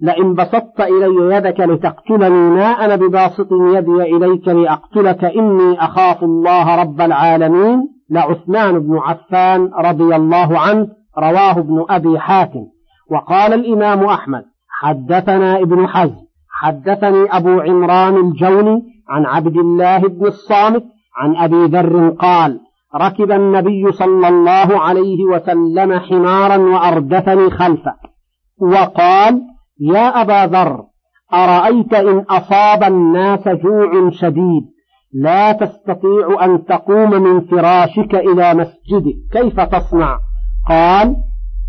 لئن 0.00 0.34
بسطت 0.34 0.80
إلي 0.80 1.36
يدك 1.36 1.60
لتقتلني 1.60 2.50
ما 2.50 2.84
أنا 2.84 2.96
بباسط 2.96 3.48
يدي 3.52 4.16
إليك 4.16 4.48
لأقتلك 4.48 5.24
إني 5.24 5.84
أخاف 5.84 6.22
الله 6.22 6.82
رب 6.82 7.00
العالمين 7.00 7.88
لعثمان 8.10 8.78
بن 8.78 8.98
عفان 8.98 9.70
رضي 9.78 10.16
الله 10.16 10.58
عنه 10.58 10.88
رواه 11.18 11.58
ابن 11.58 11.84
أبي 11.90 12.18
حاتم. 12.18 12.66
وقال 13.10 13.52
الإمام 13.52 14.04
أحمد 14.04 14.44
حدثنا 14.80 15.58
ابن 15.60 15.86
حزم 15.86 16.24
حدثني 16.50 17.26
أبو 17.30 17.60
عمران 17.60 18.16
الجوني 18.16 18.82
عن 19.08 19.26
عبد 19.26 19.56
الله 19.56 19.98
بن 19.98 20.26
الصامت 20.26 20.84
عن 21.16 21.36
أبي 21.36 21.64
ذر 21.64 22.08
قال 22.08 22.60
ركب 22.96 23.32
النبي 23.32 23.92
صلى 23.92 24.28
الله 24.28 24.80
عليه 24.80 25.24
وسلم 25.24 25.98
حمارا 25.98 26.56
وأردفني 26.56 27.50
خلفه. 27.50 27.94
وقال 28.60 29.53
يا 29.80 30.22
أبا 30.22 30.46
ذر 30.46 30.84
أرأيت 31.34 31.94
إن 31.94 32.18
أصاب 32.18 32.82
الناس 32.82 33.48
جوع 33.48 34.10
شديد؟ 34.10 34.64
لا 35.12 35.52
تستطيع 35.52 36.44
أن 36.44 36.64
تقوم 36.64 37.10
من 37.10 37.40
فراشك 37.40 38.14
إلى 38.14 38.54
مسجدك 38.54 39.16
كيف 39.32 39.60
تصنع؟ 39.60 40.18
قال 40.68 41.16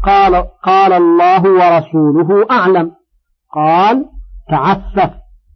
قال, 0.06 0.46
قال 0.64 0.94
الله 0.94 1.44
ورسوله 1.44 2.46
أعلم. 2.52 2.92
قال 3.56 4.06
تعفف 4.50 5.12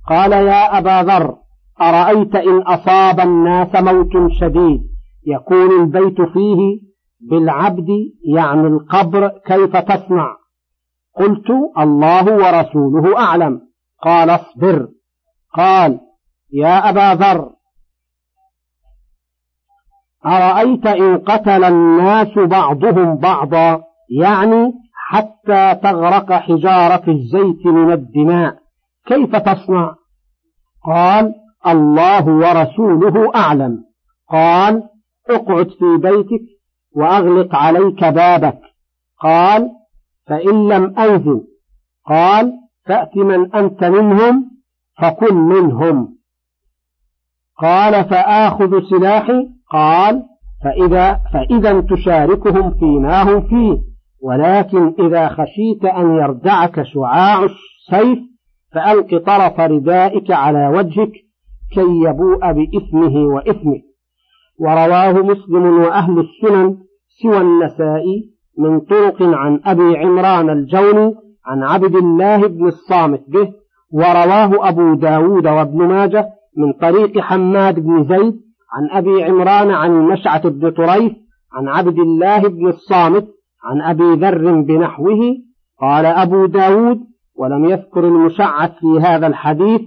قال 0.10 0.32
يا 0.32 0.78
أبا 0.78 1.04
ذر 1.04 1.36
أرأيت 1.82 2.36
إن 2.36 2.62
أصاب 2.62 3.20
الناس 3.20 3.76
موت 3.76 4.32
شديد؟ 4.32 4.82
يكون 5.28 5.82
البيت 5.82 6.22
فيه 6.22 6.90
بالعبد 7.30 7.88
يعني 8.36 8.68
القبر 8.68 9.28
كيف 9.46 9.78
تصنع؟ 9.78 10.36
قلت 11.20 11.50
الله 11.80 12.24
ورسوله 12.24 13.18
أعلم. 13.18 13.62
قال 14.04 14.30
اصبر. 14.30 14.88
قال 15.54 16.00
يا 16.54 16.90
أبا 16.90 17.14
ذر 17.14 17.50
أرأيت 20.26 20.86
إن 20.86 21.18
قتل 21.18 21.64
الناس 21.64 22.38
بعضهم 22.38 23.16
بعضا؟ 23.16 23.84
يعني 24.20 24.74
حتى 24.94 25.76
تغرق 25.84 26.32
حجارة 26.32 27.12
الزيت 27.12 27.66
من 27.66 27.92
الدماء. 27.92 28.56
كيف 29.06 29.36
تصنع؟ 29.36 29.96
قال 30.86 31.34
الله 31.68 32.26
ورسوله 32.28 33.32
أعلم. 33.36 33.84
قال 34.30 34.84
اقعد 35.30 35.68
في 35.68 35.98
بيتك 35.98 36.46
وأغلق 36.96 37.56
عليك 37.56 38.04
بابك. 38.04 38.60
قال 39.22 39.79
فإن 40.30 40.68
لم 40.68 41.00
أنزل 41.00 41.42
قال 42.06 42.54
فأت 42.86 43.18
من 43.18 43.56
أنت 43.56 43.84
منهم 43.84 44.52
فكن 45.02 45.36
منهم. 45.36 46.16
قال 47.58 48.10
فآخذ 48.10 48.90
سلاحي؟ 48.90 49.48
قال 49.72 50.24
فإذا, 50.64 51.20
فإذا 51.34 51.82
تشاركهم 51.82 52.72
فيما 52.80 53.24
هم 53.24 53.42
فيه 53.42 53.78
ولكن 54.24 54.96
إذا 55.00 55.28
خشيت 55.28 55.86
أن 55.86 56.16
يردعك 56.16 56.84
شعاع 56.84 57.44
السيف 57.44 58.20
فألق 58.72 59.18
طرف 59.26 59.60
ردائك 59.60 60.32
على 60.32 60.68
وجهك 60.68 61.12
كي 61.74 62.02
يبوء 62.06 62.52
بإثمه 62.52 63.16
وإثمك. 63.36 63.82
ورواه 64.60 65.12
مسلم 65.12 65.80
وأهل 65.80 66.20
السنن 66.20 66.78
سوى 67.22 67.38
النسائي 67.38 68.39
من 68.60 68.80
طرق 68.80 69.22
عن 69.22 69.60
أبي 69.66 69.98
عمران 69.98 70.50
الجوني 70.50 71.16
عن 71.46 71.64
عبد 71.64 71.96
الله 71.96 72.48
بن 72.48 72.68
الصامت 72.68 73.24
به 73.28 73.54
ورواه 73.94 74.70
أبو 74.70 74.94
داود 74.94 75.48
وابن 75.48 75.88
ماجه 75.88 76.30
من 76.58 76.74
طريق 76.74 77.20
حماد 77.20 77.80
بن 77.80 78.04
زيد 78.04 78.40
عن 78.74 78.90
أبي 78.92 79.24
عمران 79.24 79.72
عن 79.72 79.92
مشعة 79.92 80.50
بن 80.50 80.70
طريف 80.72 81.14
عن 81.54 81.68
عبد 81.68 82.00
الله 82.00 82.48
بن 82.48 82.68
الصامت 82.68 83.28
عن 83.64 83.82
أبي 83.82 84.14
ذر 84.14 84.62
بنحوه. 84.62 85.36
قال 85.82 86.06
أبو 86.06 86.46
داود 86.46 87.00
ولم 87.36 87.66
يذكر 87.66 88.08
المشعث 88.08 88.72
في 88.72 89.00
هذا 89.02 89.28
الحديث 89.28 89.82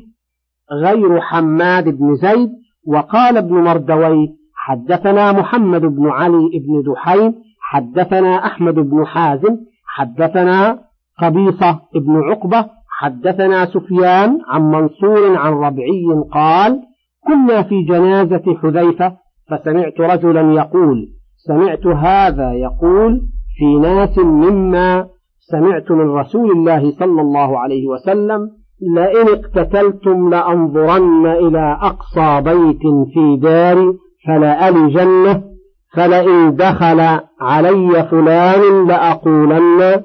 غير 0.73 1.21
حماد 1.21 1.85
بن 1.85 2.15
زيد 2.15 2.51
وقال 2.87 3.37
ابن 3.37 3.55
مردوي 3.55 4.29
حدثنا 4.55 5.33
محمد 5.33 5.81
بن 5.81 6.09
علي 6.09 6.51
بن 6.67 6.93
دحين 6.93 7.35
حدثنا 7.73 8.47
أحمد 8.47 8.75
بن 8.75 9.07
حازم 9.07 9.57
حدثنا 9.87 10.79
قبيصة 11.23 11.81
بن 11.95 12.23
عقبة 12.23 12.67
حدثنا 13.01 13.65
سفيان 13.67 14.39
عن 14.49 14.63
منصور 14.63 15.37
عن 15.37 15.53
ربعي 15.53 16.05
قال 16.33 16.81
كنا 17.27 17.63
في 17.63 17.83
جنازة 17.83 18.57
حذيفة 18.63 19.17
فسمعت 19.51 20.01
رجلا 20.01 20.53
يقول 20.53 21.09
سمعت 21.37 21.87
هذا 21.87 22.53
يقول 22.53 23.21
في 23.59 23.79
ناس 23.79 24.19
مما 24.19 25.07
سمعت 25.39 25.91
من 25.91 26.11
رسول 26.11 26.51
الله 26.51 26.91
صلى 26.91 27.21
الله 27.21 27.59
عليه 27.59 27.87
وسلم 27.87 28.51
لئن 28.97 29.29
اقتتلتم 29.29 30.31
لأنظرن 30.31 31.27
إلى 31.27 31.79
أقصى 31.83 32.41
بيت 32.41 33.13
في 33.15 33.37
داري 33.37 33.93
فلألجنه 34.27 35.52
فلئن 35.97 36.57
دخل 36.57 37.01
علي 37.41 38.09
فلان 38.11 38.87
لأقولن 38.87 40.03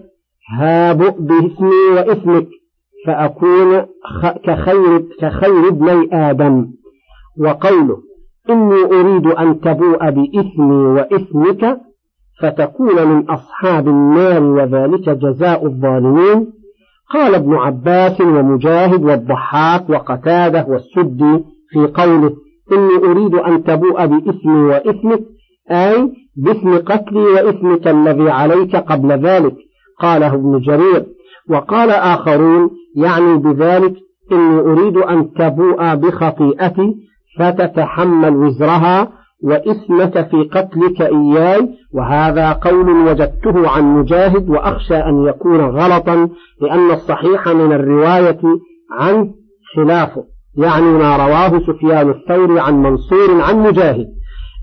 هابؤ 0.60 1.16
باسمي 1.20 1.90
واسمك 1.96 2.48
فأكون 3.06 3.86
كخير, 4.46 5.04
كخير 5.20 5.68
ابني 5.68 6.10
آدم. 6.14 6.68
وقوله 7.40 7.98
إني 8.50 8.84
أريد 8.84 9.28
أن 9.28 9.60
تبوء 9.62 10.10
بإثمي 10.10 10.76
وإثمك 10.76 11.78
فتكون 12.42 13.08
من 13.08 13.30
أصحاب 13.30 13.88
النار 13.88 14.44
وذلك 14.44 15.10
جزاء 15.10 15.66
الظالمين. 15.66 16.48
قال 17.14 17.36
ابن 17.36 17.56
عباس 17.56 18.22
ومجاهد 18.22 19.04
والضحاك 19.04 19.90
وقتاده 19.90 20.66
والسدي 20.70 21.44
في 21.70 21.88
قوله 21.88 22.32
إني 22.72 23.12
أريد 23.12 23.36
أن 23.36 23.64
تبوء 23.64 24.06
بإثمي 24.06 24.62
وإثمك 24.62 25.20
أي 25.72 26.12
باسم 26.36 26.78
قتلي 26.78 27.20
وإثمك 27.20 27.88
الذي 27.88 28.30
عليك 28.30 28.76
قبل 28.76 29.12
ذلك 29.12 29.56
قاله 30.00 30.34
ابن 30.34 30.60
جرير. 30.60 31.06
وقال 31.50 31.90
آخرون 31.90 32.70
يعني 32.96 33.38
بذلك 33.38 33.94
إني 34.32 34.60
أريد 34.60 34.98
أن 34.98 35.34
تبوء 35.34 35.96
بخطيئتي 35.96 36.96
فتتحمل 37.40 38.36
وزرها 38.36 39.12
وإثمك 39.44 40.30
في 40.30 40.44
قتلك 40.44 41.02
إياي 41.02 41.70
وهذا 41.94 42.52
قول 42.52 42.90
وجدته 42.90 43.70
عن 43.70 43.84
مجاهد 43.84 44.50
وأخشى 44.50 44.96
أن 44.96 45.26
يكون 45.26 45.62
غلطا 45.62 46.30
لأن 46.62 46.92
الصحيح 46.92 47.48
من 47.48 47.72
الرواية 47.72 48.40
عن 48.92 49.32
خلافه 49.76 50.24
يعني 50.58 50.86
ما 50.86 51.18
رواه 51.18 51.60
سفيان 51.60 52.10
الثوري 52.10 52.60
عن 52.60 52.82
منصور 52.82 53.42
عن 53.42 53.60
مجاهد. 53.60 54.08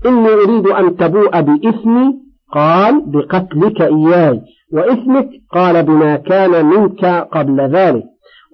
إني 0.05 0.33
أريد 0.33 0.67
أن 0.67 0.95
تبوء 0.95 1.41
بإثمي 1.41 2.13
قال 2.53 3.03
بقتلك 3.05 3.81
إياي. 3.81 4.41
وإثمك 4.73 5.29
قال 5.51 5.83
بما 5.83 6.15
كان 6.15 6.65
منك 6.65 7.05
قبل 7.31 7.61
ذلك. 7.61 8.03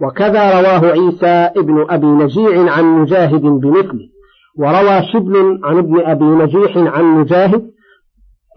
وكذا 0.02 0.62
رواه 0.62 0.92
عيسى 0.92 1.60
ابن 1.60 1.86
أبي 1.90 2.08
نجيع 2.08 2.72
عن 2.72 2.84
مجاهد 3.02 3.42
بمثله. 3.42 4.08
وروى 4.60 5.02
شبل 5.14 5.60
عن 5.64 5.78
ابن 5.78 6.00
أبي 6.00 6.26
نجيح 6.26 6.78
عن 6.78 7.06
مجاهد 7.06 7.72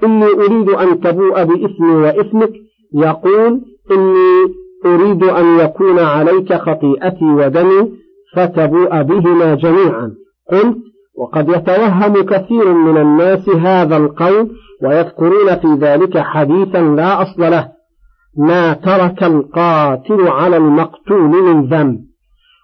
إني 0.04 0.26
أريد 0.26 0.68
أن 0.68 1.00
تبوء 1.00 1.44
بإثمي 1.44 1.94
وإثمك. 1.94 2.52
يقول 2.94 3.60
إني 3.90 4.54
أريد 4.86 5.24
أن 5.24 5.58
يكون 5.58 5.98
عليك 5.98 6.54
خطيئتي 6.54 7.24
ودمي 7.24 7.92
فتبوء 8.36 9.02
بهما 9.02 9.54
جميعا. 9.54 10.10
قلت 10.52 10.78
وقد 11.18 11.48
يتوهم 11.48 12.22
كثير 12.22 12.72
من 12.72 12.96
الناس 12.96 13.48
هذا 13.48 13.96
القول 13.96 14.50
ويذكرون 14.82 15.56
في 15.56 15.66
ذلك 15.80 16.18
حديثا 16.18 16.78
لا 16.78 17.22
أصل 17.22 17.50
له 17.50 17.68
ما 18.38 18.72
ترك 18.72 19.22
القاتل 19.22 20.28
على 20.28 20.56
المقتول 20.56 21.20
من 21.20 21.66
ذنب. 21.66 21.98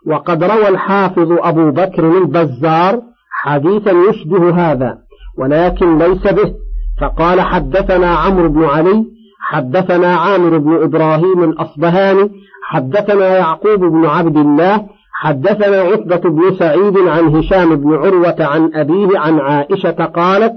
وقد 0.07 0.45
روى 0.45 0.69
الحافظ 0.69 1.33
أبو 1.33 1.71
بكر 1.71 2.19
البزار 2.19 3.03
حديثا 3.31 3.91
يشبه 3.91 4.51
هذا 4.51 4.99
ولكن 5.39 5.99
ليس 5.99 6.23
به. 6.23 6.55
فقال 7.01 7.41
حدثنا 7.41 8.15
عمرو 8.15 8.49
بن 8.49 8.65
علي 8.65 9.05
حدثنا 9.41 10.17
عامر 10.17 10.59
بن 10.59 10.83
إبراهيم 10.83 11.45
الأصبهاني 11.45 12.31
حدثنا 12.65 13.39
يعقوب 13.39 13.81
بن 13.81 14.07
عبد 14.07 14.37
الله 14.37 14.87
حدثنا 15.21 15.81
عتبة 15.81 16.31
بن 16.31 16.57
سعيد 16.59 16.99
عن 16.99 17.37
هشام 17.37 17.77
بن 17.77 17.95
عروة 17.95 18.37
عن 18.41 18.71
أبيه 18.75 19.19
عن 19.19 19.39
عائشة 19.39 20.05
قالت 20.05 20.53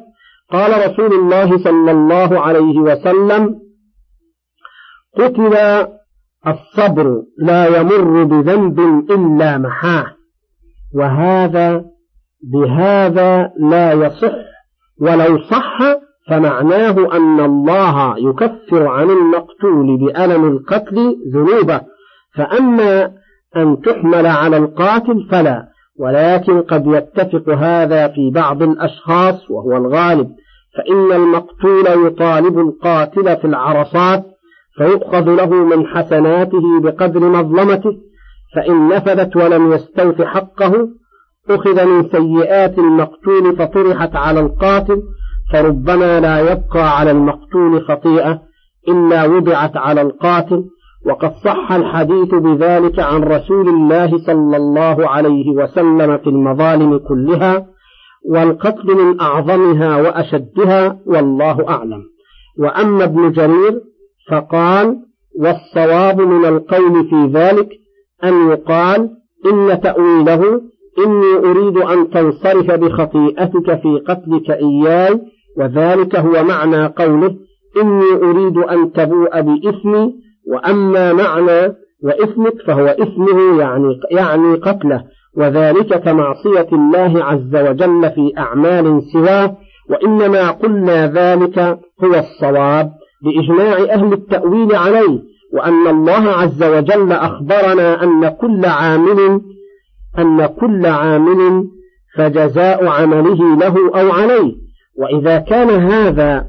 قال 0.51 0.91
رسول 0.91 1.13
الله 1.13 1.57
صلى 1.57 1.91
الله 1.91 2.39
عليه 2.39 2.79
وسلم 2.79 3.55
قتل 5.17 5.57
الصبر 6.47 7.21
لا 7.37 7.79
يمر 7.79 8.23
بذنب 8.23 8.79
إلا 9.11 9.57
محاه 9.57 10.05
وهذا 10.95 11.85
بهذا 12.53 13.51
لا 13.59 13.93
يصح 13.93 14.33
ولو 15.01 15.39
صح 15.41 15.79
فمعناه 16.29 17.17
أن 17.17 17.39
الله 17.39 18.15
يكفر 18.17 18.87
عن 18.87 19.09
المقتول 19.09 19.97
بألم 19.97 20.45
القتل 20.45 21.15
ذنوبه 21.33 21.81
فأما 22.35 23.22
أن 23.57 23.81
تحمل 23.81 24.25
على 24.25 24.57
القاتل 24.57 25.27
فلا 25.31 25.67
ولكن 25.99 26.61
قد 26.61 26.87
يتفق 26.87 27.49
هذا 27.49 28.07
في 28.07 28.31
بعض 28.31 28.63
الأشخاص 28.63 29.51
وهو 29.51 29.77
الغالب 29.77 30.29
فإن 30.77 31.11
المقتول 31.11 32.07
يطالب 32.07 32.59
القاتل 32.59 33.37
في 33.37 33.45
العرصات 33.45 34.23
فيؤخذ 34.77 35.35
له 35.35 35.49
من 35.49 35.87
حسناته 35.87 36.81
بقدر 36.81 37.19
مظلمته 37.19 37.91
فإن 38.55 38.87
نفذت 38.87 39.35
ولم 39.35 39.71
يستوف 39.73 40.21
حقه 40.21 40.87
أخذ 41.49 41.85
من 41.85 42.09
سيئات 42.09 42.79
المقتول 42.79 43.55
فطرحت 43.57 44.15
على 44.15 44.39
القاتل 44.39 45.01
فربما 45.53 46.19
لا 46.19 46.39
يبقى 46.39 46.97
على 46.99 47.11
المقتول 47.11 47.81
خطيئة 47.87 48.41
إلا 48.87 49.25
وضعت 49.25 49.77
على 49.77 50.01
القاتل 50.01 50.65
وقد 51.05 51.33
صح 51.45 51.71
الحديث 51.71 52.35
بذلك 52.35 52.99
عن 52.99 53.23
رسول 53.23 53.69
الله 53.69 54.17
صلى 54.17 54.57
الله 54.57 55.09
عليه 55.09 55.49
وسلم 55.49 56.17
في 56.17 56.27
المظالم 56.27 56.97
كلها 56.97 57.65
والقتل 58.29 58.95
من 58.95 59.21
أعظمها 59.21 60.01
وأشدها 60.01 60.99
والله 61.05 61.69
أعلم. 61.69 62.03
وأما 62.59 63.03
ابن 63.03 63.31
جرير 63.31 63.81
فقال 64.31 64.99
والصواب 65.39 66.21
من 66.21 66.45
القول 66.45 67.09
في 67.09 67.25
ذلك 67.33 67.69
أن 68.23 68.49
يقال 68.49 69.09
إن 69.45 69.81
تأويله 69.81 70.61
إني 71.05 71.35
أريد 71.35 71.77
أن 71.77 72.09
تنصرف 72.09 72.71
بخطيئتك 72.71 73.81
في 73.81 74.01
قتلك 74.07 74.51
إياي 74.51 75.21
وذلك 75.57 76.15
هو 76.15 76.43
معنى 76.43 76.85
قوله 76.85 77.35
إني 77.81 78.13
أريد 78.13 78.57
أن 78.57 78.91
تبوء 78.91 79.41
بإثمي 79.41 80.22
وأما 80.47 81.13
معنى 81.13 81.75
وإثمك 82.03 82.53
فهو 82.67 82.87
إثمه 82.87 83.59
يعني, 83.59 83.99
يعني 84.11 84.55
قتله 84.55 85.03
وذلك 85.37 86.03
كمعصية 86.03 86.67
الله 86.73 87.23
عز 87.23 87.55
وجل 87.55 88.11
في 88.15 88.31
أعمال 88.37 89.01
سواه 89.13 89.57
وإنما 89.89 90.51
قلنا 90.51 91.07
ذلك 91.07 91.59
هو 92.03 92.15
الصواب 92.15 92.91
بإجماع 93.23 93.93
أهل 93.93 94.13
التأويل 94.13 94.75
عليه 94.75 95.19
وأن 95.53 95.87
الله 95.87 96.29
عز 96.29 96.63
وجل 96.63 97.11
أخبرنا 97.11 98.03
أن 98.03 98.29
كل 98.29 98.65
عامل 98.65 99.41
أن 100.19 100.45
كل 100.45 100.85
عامل 100.85 101.67
فجزاء 102.17 102.87
عمله 102.87 103.57
له 103.57 104.01
أو 104.01 104.11
عليه 104.11 104.55
وإذا 104.97 105.39
كان 105.39 105.69
هذا 105.69 106.45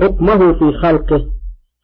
حكمه 0.00 0.52
في 0.52 0.72
خلقه 0.72 1.37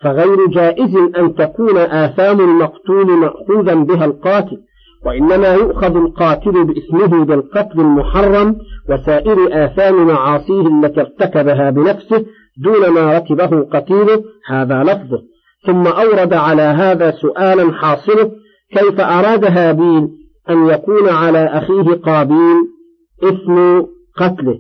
فغير 0.05 0.47
جائز 0.47 0.97
أن 1.19 1.35
تكون 1.35 1.79
آثام 1.79 2.41
المقتول 2.41 3.07
مأخوذا 3.07 3.75
بها 3.75 4.05
القاتل 4.05 4.57
وإنما 5.07 5.55
يؤخذ 5.55 5.97
القاتل 5.97 6.65
باسمه 6.65 7.25
بالقتل 7.25 7.81
المحرم 7.81 8.57
وسائر 8.91 9.65
آثام 9.65 10.07
معاصيه 10.07 10.67
التي 10.67 11.01
ارتكبها 11.01 11.71
بنفسه 11.71 12.25
دون 12.65 12.89
ما 12.89 13.17
ركبه 13.19 13.61
قتيله 13.61 14.23
هذا 14.49 14.83
لفظه. 14.83 15.23
ثم 15.67 15.87
أورد 15.87 16.33
على 16.33 16.63
هذا 16.63 17.11
سؤالا 17.11 17.73
حاصله 17.73 18.31
كيف 18.73 19.01
أراد 19.01 19.45
هابيل 19.45 20.09
أن 20.51 20.67
يكون 20.69 21.09
على 21.09 21.45
أخيه 21.45 21.95
قابيل 21.95 22.57
إثم 23.23 23.81
قتله 24.17 24.59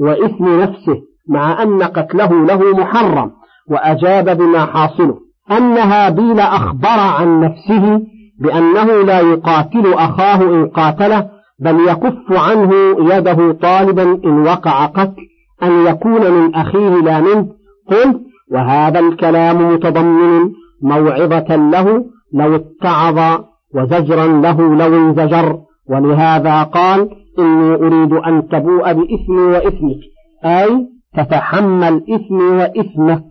وإثم 0.00 0.60
نفسه 0.60 1.02
مع 1.28 1.62
أن 1.62 1.82
قتله 1.82 2.46
له 2.46 2.76
محرم؟ 2.76 3.43
وأجاب 3.70 4.36
بما 4.38 4.64
حاصله 4.64 5.18
أن 5.50 5.78
هابيل 5.78 6.40
أخبر 6.40 6.88
عن 6.88 7.40
نفسه 7.40 8.00
بأنه 8.40 9.02
لا 9.02 9.20
يقاتل 9.20 9.92
أخاه 9.94 10.42
إن 10.42 10.66
قاتله 10.66 11.30
بل 11.60 11.88
يكف 11.88 12.32
عنه 12.32 12.72
يده 13.14 13.52
طالبا 13.52 14.02
إن 14.02 14.46
وقع 14.46 14.86
قتل 14.86 15.22
أن 15.62 15.86
يكون 15.86 16.30
من 16.30 16.54
أخيه 16.54 16.88
لا 16.88 17.20
منه. 17.20 17.48
قلت 17.90 18.20
وهذا 18.52 19.00
الكلام 19.00 19.74
متضمن 19.74 20.50
موعظة 20.82 21.56
له 21.56 22.04
لو 22.34 22.54
اتعظ 22.54 23.40
وزجرا 23.74 24.26
له 24.26 24.74
لو 24.74 24.94
انزجر 24.96 25.58
ولهذا 25.90 26.62
قال 26.62 27.10
إني 27.38 27.74
أريد 27.74 28.12
أن 28.12 28.48
تبوء 28.48 28.92
بإثمي 28.92 29.42
وإثمك 29.42 30.00
أي 30.44 30.86
تتحمل 31.16 32.04
إثمي 32.14 32.44
وإثمك. 32.44 33.24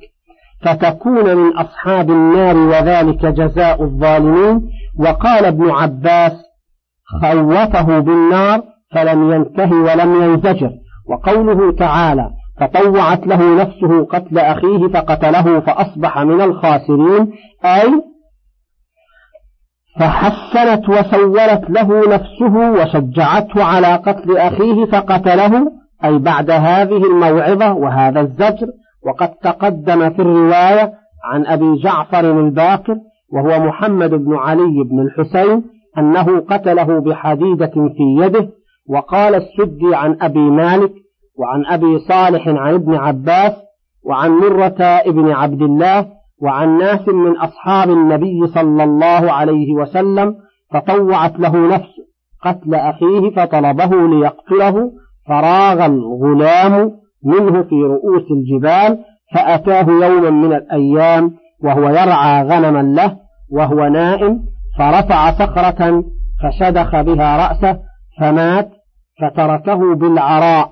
فتكون 0.63 1.36
من 1.36 1.58
أصحاب 1.58 2.10
النار 2.10 2.58
وذلك 2.58 3.26
جزاء 3.26 3.84
الظالمين. 3.84 4.62
وقال 4.99 5.45
ابن 5.45 5.71
عباس 5.71 6.32
خوفه 7.21 7.99
بالنار 7.99 8.63
فلم 8.91 9.32
ينتهي 9.32 9.76
ولم 9.76 10.23
ينزجر. 10.23 10.71
وقوله 11.10 11.71
تعالى 11.71 12.30
فطوعت 12.60 13.28
له 13.28 13.56
نفسه 13.62 14.06
قتل 14.06 14.39
أخيه 14.39 14.88
فقتله 14.88 15.60
فأصبح 15.60 16.19
من 16.19 16.41
الخاسرين. 16.41 17.32
أي 17.65 18.04
فحسنت 19.99 20.89
وسولت 20.89 21.69
له 21.69 22.15
نفسه 22.15 22.71
وشجعته 22.71 23.63
على 23.63 23.95
قتل 23.95 24.38
أخيه 24.38 24.86
فقتله. 24.86 25.71
أي 26.06 26.17
بعد 26.17 26.52
هذه 26.52 27.04
الموعظة 27.12 27.73
وهذا 27.73 28.21
الزجر. 28.21 28.67
وقد 29.06 29.30
تقدم 29.30 30.10
في 30.10 30.22
الرواية 30.22 30.94
عن 31.26 31.46
أبي 31.46 31.76
جعفر 31.76 32.39
الباقر 32.39 32.96
وهو 33.34 33.66
محمد 33.66 34.10
بن 34.10 34.36
علي 34.36 34.84
بن 34.84 35.00
الحسين 35.00 35.63
أنه 35.98 36.39
قتله 36.39 37.00
بحديدة 37.00 37.72
في 37.98 38.04
يده 38.22 38.50
وقال 38.89 39.36
السدي 39.36 39.96
عن 39.96 40.18
أبي 40.22 40.39
مالك 40.39 40.92
وعن 41.39 41.66
أبي 41.66 42.00
صالح 42.00 42.48
عن 42.48 42.74
ابن 42.74 42.96
عباس 42.96 43.52
وعن 44.06 44.32
مرة 44.32 44.82
ابن 44.82 45.32
عبد 45.32 45.62
الله 45.62 46.08
وعن 46.42 46.78
ناس 46.78 47.08
من 47.08 47.38
أصحاب 47.38 47.89
النبي 47.89 48.48
صلى 48.48 48.84
الله 48.84 49.32
عليه 49.32 49.74
وسلم 49.74 50.36
فطوعت 50.74 51.39
له 51.39 51.68
نفسه 51.68 52.04
قتل 52.46 52.76
أخيه 52.76 53.30
فطلبه 53.36 54.08
ليقتله 54.08 54.92
فراغ 55.28 55.86
الغلام 55.86 56.92
منه 57.26 57.64
في 57.64 57.76
رؤوس 57.76 58.24
الجبال 58.32 59.00
فأتاه 59.34 59.90
يوما 59.90 60.30
من 60.30 60.54
الأيام 60.54 61.32
وهو 61.64 61.90
يرعى 61.90 62.44
غنما 62.44 62.82
له 62.82 63.18
وهو 63.52 63.88
نائم 63.88 64.40
فرفع 64.80 65.32
صخرة 65.32 66.04
فشدخ 66.44 67.02
بها 67.02 67.48
رأسه 67.48 67.80
فمات 68.20 68.70
فتركه 69.22 69.96
بالعراء. 69.96 70.72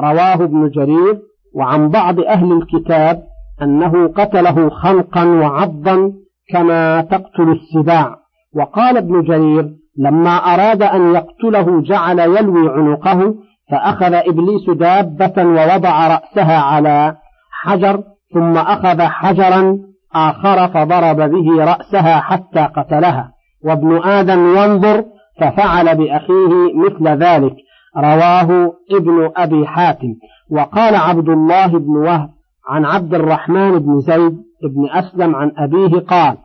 رواه 0.00 0.34
ابن 0.34 0.70
جرير 0.70 1.18
وعن 1.54 1.88
بعض 1.88 2.20
أهل 2.20 2.52
الكتاب 2.52 3.22
أنه 3.62 4.08
قتله 4.08 4.70
خنقا 4.70 5.24
وعضا 5.24 6.12
كما 6.52 7.00
تقتل 7.00 7.50
السباع. 7.50 8.16
وقال 8.56 8.96
ابن 8.96 9.22
جرير 9.22 9.70
لما 9.98 10.36
أراد 10.36 10.82
أن 10.82 11.14
يقتله 11.14 11.80
جعل 11.80 12.18
يلوي 12.18 12.68
عنقه 12.70 13.34
فأخذ 13.70 14.14
إبليس 14.14 14.70
دابة 14.70 15.44
ووضع 15.44 16.08
رأسها 16.08 16.58
على 16.58 17.16
حجر 17.62 18.02
ثم 18.34 18.56
أخذ 18.56 19.02
حجرا 19.02 19.78
آخر 20.14 20.68
فضرب 20.68 21.16
به 21.16 21.64
رأسها 21.64 22.20
حتى 22.20 22.68
قتلها. 22.76 23.30
وابن 23.64 24.02
آدم 24.04 24.56
ينظر 24.56 25.04
ففعل 25.40 25.96
بأخيه 25.96 26.74
مثل 26.74 27.08
ذلك. 27.08 27.54
رواه 27.96 28.72
ابن 28.90 29.30
أبي 29.36 29.66
حاتم. 29.66 30.14
وقال 30.50 30.94
عبد 30.94 31.28
الله 31.28 31.66
بن 31.66 31.96
وهب 31.96 32.30
عن 32.68 32.84
عبد 32.84 33.14
الرحمن 33.14 33.78
بن 33.78 34.00
زيد 34.00 34.36
بن 34.62 34.90
أسلم 34.90 35.36
عن 35.36 35.52
أبيه 35.58 36.00
قال 36.00 36.36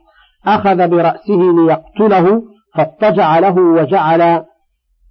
أخذ 0.47 0.88
برأسه 0.88 1.41
ليقتله 1.58 2.41
فاضطجع 2.75 3.39
له 3.39 3.55
وجعل 3.62 4.43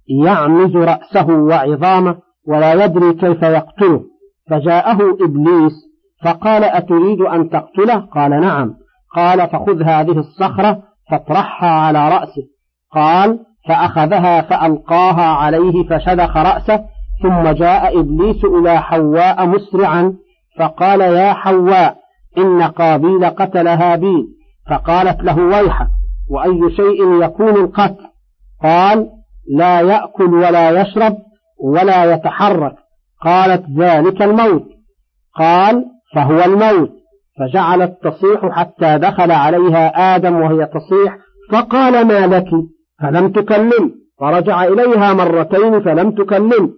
يعمز 0.09 0.75
رأسه 0.75 1.27
وعظامه 1.27 2.15
ولا 2.47 2.85
يدري 2.85 3.13
كيف 3.13 3.43
يقتله. 3.43 4.01
فجاءه 4.49 5.17
إبليس 5.21 5.73
فقال 6.25 6.63
أتريد 6.63 7.21
أن 7.21 7.49
تقتله؟ 7.49 7.99
قال 7.99 8.31
نعم. 8.31 8.73
قال 9.15 9.49
فخذ 9.49 9.83
هذه 9.83 10.19
الصخرة 10.19 10.83
فاطرحها 11.11 11.69
على 11.69 12.09
رأسه. 12.09 12.43
قال 12.91 13.39
فأخذها 13.67 14.41
فألقاها 14.41 15.25
عليه 15.25 15.87
فشدخ 15.89 16.37
رأسه. 16.37 16.83
ثم 17.23 17.51
جاء 17.51 17.99
إبليس 17.99 18.45
إلى 18.45 18.81
حواء 18.81 19.45
مسرعا 19.45 20.13
فقال 20.59 21.01
يا 21.01 21.33
حواء 21.33 21.95
إن 22.37 22.61
قابيل 22.61 23.25
قتل 23.25 23.67
هابيل 23.67 24.27
فقالت 24.69 25.23
له 25.23 25.39
ويحك 25.39 25.87
وأي 26.29 26.75
شيء 26.75 27.23
يكون 27.23 27.55
القتل؟ 27.55 28.05
قال 28.63 29.09
لا 29.49 29.81
يأكل 29.81 30.33
ولا 30.33 30.81
يشرب 30.81 31.17
ولا 31.63 32.13
يتحرك. 32.13 32.75
قالت 33.21 33.65
ذلك 33.79 34.21
الموت. 34.21 34.65
قال 35.35 35.85
فهو 36.15 36.43
الموت. 36.43 36.91
فجعلت 37.39 37.97
تصيح 38.03 38.49
حتى 38.51 38.97
دخل 38.97 39.31
عليها 39.31 40.15
آدم 40.15 40.35
وهي 40.35 40.65
تصيح. 40.65 41.17
فقال 41.51 42.07
ما 42.07 42.27
لك؟ 42.27 42.49
فلم 43.01 43.31
تكلم. 43.31 43.91
فرجع 44.19 44.63
إليها 44.63 45.13
مرتين 45.13 45.81
فلم 45.81 46.11
تكلم. 46.11 46.73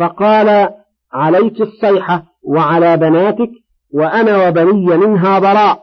فقال 0.00 0.68
عليك 1.12 1.60
الصيحة 1.60 2.22
وعلى 2.48 2.96
بناتك 2.96 3.50
وأنا 3.94 4.48
وبني 4.48 4.96
منها 4.96 5.38
براء 5.38 5.78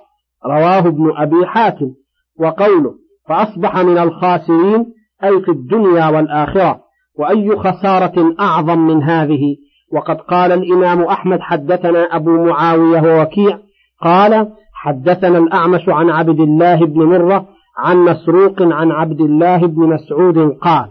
رواه 0.46 0.80
ابن 0.80 1.12
أبي 1.18 1.46
حاتم. 1.46 1.92
وقوله 2.40 2.94
فأصبح 3.30 3.78
من 3.78 3.98
الخاسرين 3.98 4.93
أي 5.24 5.42
في 5.42 5.52
الدنيا 5.52 6.08
والآخرة 6.10 6.80
وأي 7.20 7.56
خسارة 7.56 8.36
أعظم 8.40 8.80
من 8.80 9.04
هذه؟ 9.04 9.56
وقد 9.94 10.18
قال 10.22 10.52
الإمام 10.52 11.02
أحمد 11.02 11.40
حدثنا 11.40 12.16
أبو 12.16 12.46
معاوية 12.46 13.02
ووكيع 13.02 13.58
قال 14.02 14.48
حدثنا 14.74 15.38
الأعمش 15.38 15.90
عن 15.90 16.10
عبد 16.10 16.40
الله 16.40 16.86
بن 16.86 17.04
مرة 17.04 17.46
عن 17.78 17.98
مسروق 17.98 18.62
عن 18.62 18.92
عبد 18.92 19.22
الله 19.22 19.58
بن 19.58 19.82
مسعود 19.82 20.38
قال 20.62 20.86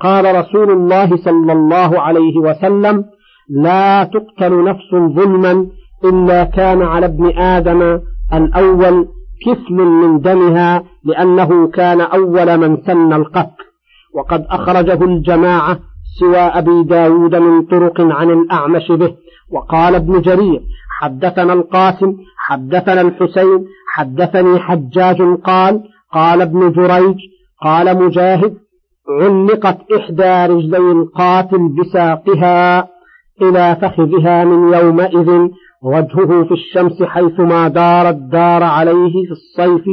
قال 0.00 0.34
رسول 0.34 0.70
الله 0.70 1.16
صلى 1.16 1.52
الله 1.52 2.00
عليه 2.00 2.36
وسلم 2.36 3.04
لا 3.50 4.04
تقتل 4.04 4.64
نفس 4.64 4.90
ظلما 4.94 5.66
إلا 6.04 6.44
كان 6.44 6.82
على 6.82 7.06
ابن 7.06 7.38
آدم 7.38 8.00
الأول 8.32 9.08
كفل 9.46 9.74
من 9.74 10.20
دمها 10.20 10.84
لأنه 11.04 11.68
كان 11.68 12.00
أول 12.00 12.58
من 12.58 12.76
سن 12.86 13.12
القتل. 13.12 13.64
وقد 14.14 14.46
أخرجه 14.50 15.04
الجماعة 15.04 15.78
سوى 16.20 16.36
أبي 16.38 16.82
داود 16.82 17.34
من 17.34 17.62
طرق 17.62 18.00
عن 18.00 18.30
الأعمش 18.30 18.88
به. 18.92 19.14
وقال 19.52 19.94
ابن 19.94 20.20
جرير 20.20 20.60
حدثنا 21.00 21.52
القاسم 21.52 22.16
حدثنا 22.36 23.00
الحسين 23.00 23.64
حدثني 23.94 24.58
حجاج 24.58 25.22
قال 25.44 25.82
قال 26.12 26.42
ابن 26.42 26.72
جريج 26.72 27.16
قال 27.62 28.02
مجاهد 28.02 28.54
علقت 29.20 29.78
إحدى 29.92 30.54
رجلي 30.54 30.92
القاتل 30.92 31.68
بساقها 31.68 32.88
إلى 33.42 33.76
فخذها 33.82 34.44
من 34.44 34.72
يومئذ 34.74 35.48
وجهه 35.82 36.44
في 36.44 36.54
الشمس 36.54 37.02
حيثما 37.02 37.68
دارت 37.68 38.14
دار 38.16 38.62
عليه 38.62 39.12
في 39.12 39.30
الصيف 39.30 39.84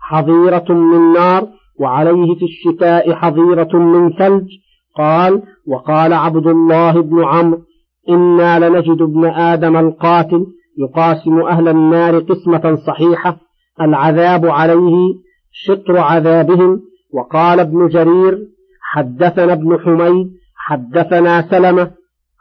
حظيرة 0.00 0.64
من 0.68 1.12
نار 1.12 1.48
وعليه 1.80 2.34
في 2.34 2.44
الشتاء 2.44 3.14
حظيرة 3.14 3.76
من 3.78 4.10
ثلج. 4.10 4.48
قال 4.96 5.42
وقال 5.66 6.12
عبد 6.12 6.46
الله 6.46 7.00
بن 7.00 7.24
عمرو 7.24 7.62
إنا 8.08 8.68
لنجد 8.68 9.02
ابن 9.02 9.24
آدم 9.24 9.76
القاتل 9.76 10.46
يقاسم 10.78 11.40
أهل 11.40 11.68
النار 11.68 12.18
قسمة 12.18 12.76
صحيحة 12.86 13.36
العذاب 13.80 14.46
عليه 14.46 14.96
شطر 15.52 15.98
عذابهم. 15.98 16.80
وقال 17.14 17.60
ابن 17.60 17.88
جرير 17.88 18.38
حدثنا 18.82 19.52
ابن 19.52 19.78
حميد 19.78 20.30
حدثنا 20.56 21.50
سلمة 21.50 21.90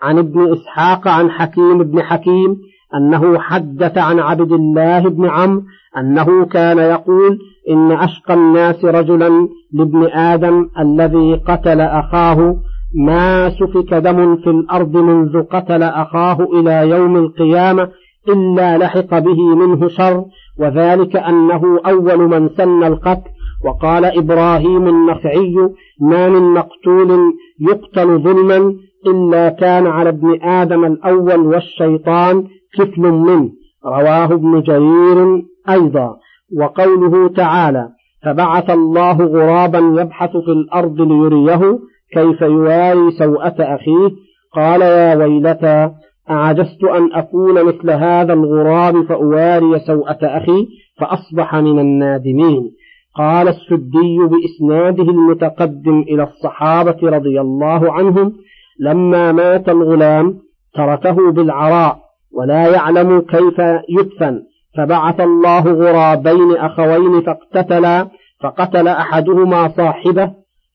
عن 0.01 0.17
ابن 0.17 0.53
إسحاق 0.53 1.07
عن 1.07 1.31
حكيم 1.31 1.83
بن 1.83 2.01
حكيم 2.01 2.57
أنه 2.95 3.39
حدث 3.39 3.97
عن 3.97 4.19
عبد 4.19 4.51
الله 4.51 4.99
بن 4.99 5.29
عمرو 5.29 5.63
أنه 5.97 6.45
كان 6.45 6.77
يقول 6.77 7.39
إن 7.69 7.91
أشقى 7.91 8.33
الناس 8.33 8.85
رجلا 8.85 9.47
لابن 9.73 10.03
آدم 10.11 10.69
الذي 10.79 11.35
قتل 11.35 11.81
أخاه 11.81 12.55
ما 12.95 13.49
سفك 13.49 13.93
دم 13.93 14.35
في 14.35 14.49
الأرض 14.49 14.97
منذ 14.97 15.43
قتل 15.43 15.83
أخاه 15.83 16.47
إلى 16.53 16.89
يوم 16.89 17.17
القيامة 17.17 17.89
إلا 18.29 18.77
لحق 18.77 19.19
به 19.19 19.55
منه 19.55 19.87
شر 19.87 20.25
وذلك 20.59 21.15
أنه 21.15 21.79
أول 21.85 22.17
من 22.17 22.49
سن 22.49 22.83
القتل. 22.83 23.35
وقال 23.65 24.05
إبراهيم 24.05 24.87
النخعي 24.87 25.55
ما 26.01 26.29
من 26.29 26.41
مقتول 26.41 27.33
يقتل 27.59 28.19
ظلما 28.19 28.75
إلا 29.07 29.49
كان 29.49 29.87
على 29.87 30.09
ابن 30.09 30.41
آدم 30.41 30.85
الأول 30.85 31.39
والشيطان 31.39 32.43
كفل 32.77 33.01
منه 33.01 33.49
رواه 33.85 34.25
ابن 34.25 34.61
جرير 34.61 35.43
أيضا. 35.69 36.15
وقوله 36.59 37.27
تعالى 37.27 37.89
فبعث 38.23 38.69
الله 38.69 39.17
غرابا 39.25 40.01
يبحث 40.01 40.29
في 40.37 40.51
الأرض 40.51 41.01
ليريه 41.01 41.79
كيف 42.13 42.41
يواري 42.41 43.11
سوءة 43.11 43.55
أخيه. 43.59 44.09
قال 44.53 44.81
يا 44.81 45.15
ويلتى 45.15 45.91
أعجزت 46.29 46.83
أن 46.83 47.13
أكون 47.13 47.65
مثل 47.65 47.89
هذا 47.91 48.33
الغراب 48.33 49.05
فأواري 49.05 49.79
سوءة 49.79 50.19
أخي 50.23 50.67
فأصبح 50.99 51.55
من 51.55 51.79
النادمين. 51.79 52.71
قال 53.17 53.47
السدي 53.47 54.17
بإسناده 54.19 55.03
المتقدم 55.03 55.99
إلى 56.01 56.23
الصحابة 56.23 56.97
رضي 57.03 57.41
الله 57.41 57.91
عنهم 57.91 58.33
لما 58.79 59.31
مات 59.31 59.69
الغلام 59.69 60.37
تركه 60.73 61.31
بالعراء 61.31 62.04
ولا 62.35 62.67
يعلم 62.67 63.21
كيف 63.21 63.59
يدفن. 63.89 64.41
فبعث 64.77 65.19
الله 65.19 65.61
غرابين 65.61 66.57
أخوين 66.57 67.21
فاقتتلا 67.21 68.07
فقتل 68.43 68.87
أحدهما 68.87 69.67
صاحبه 69.67 70.31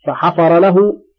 فحفر 0.06 0.58
له 0.58 0.76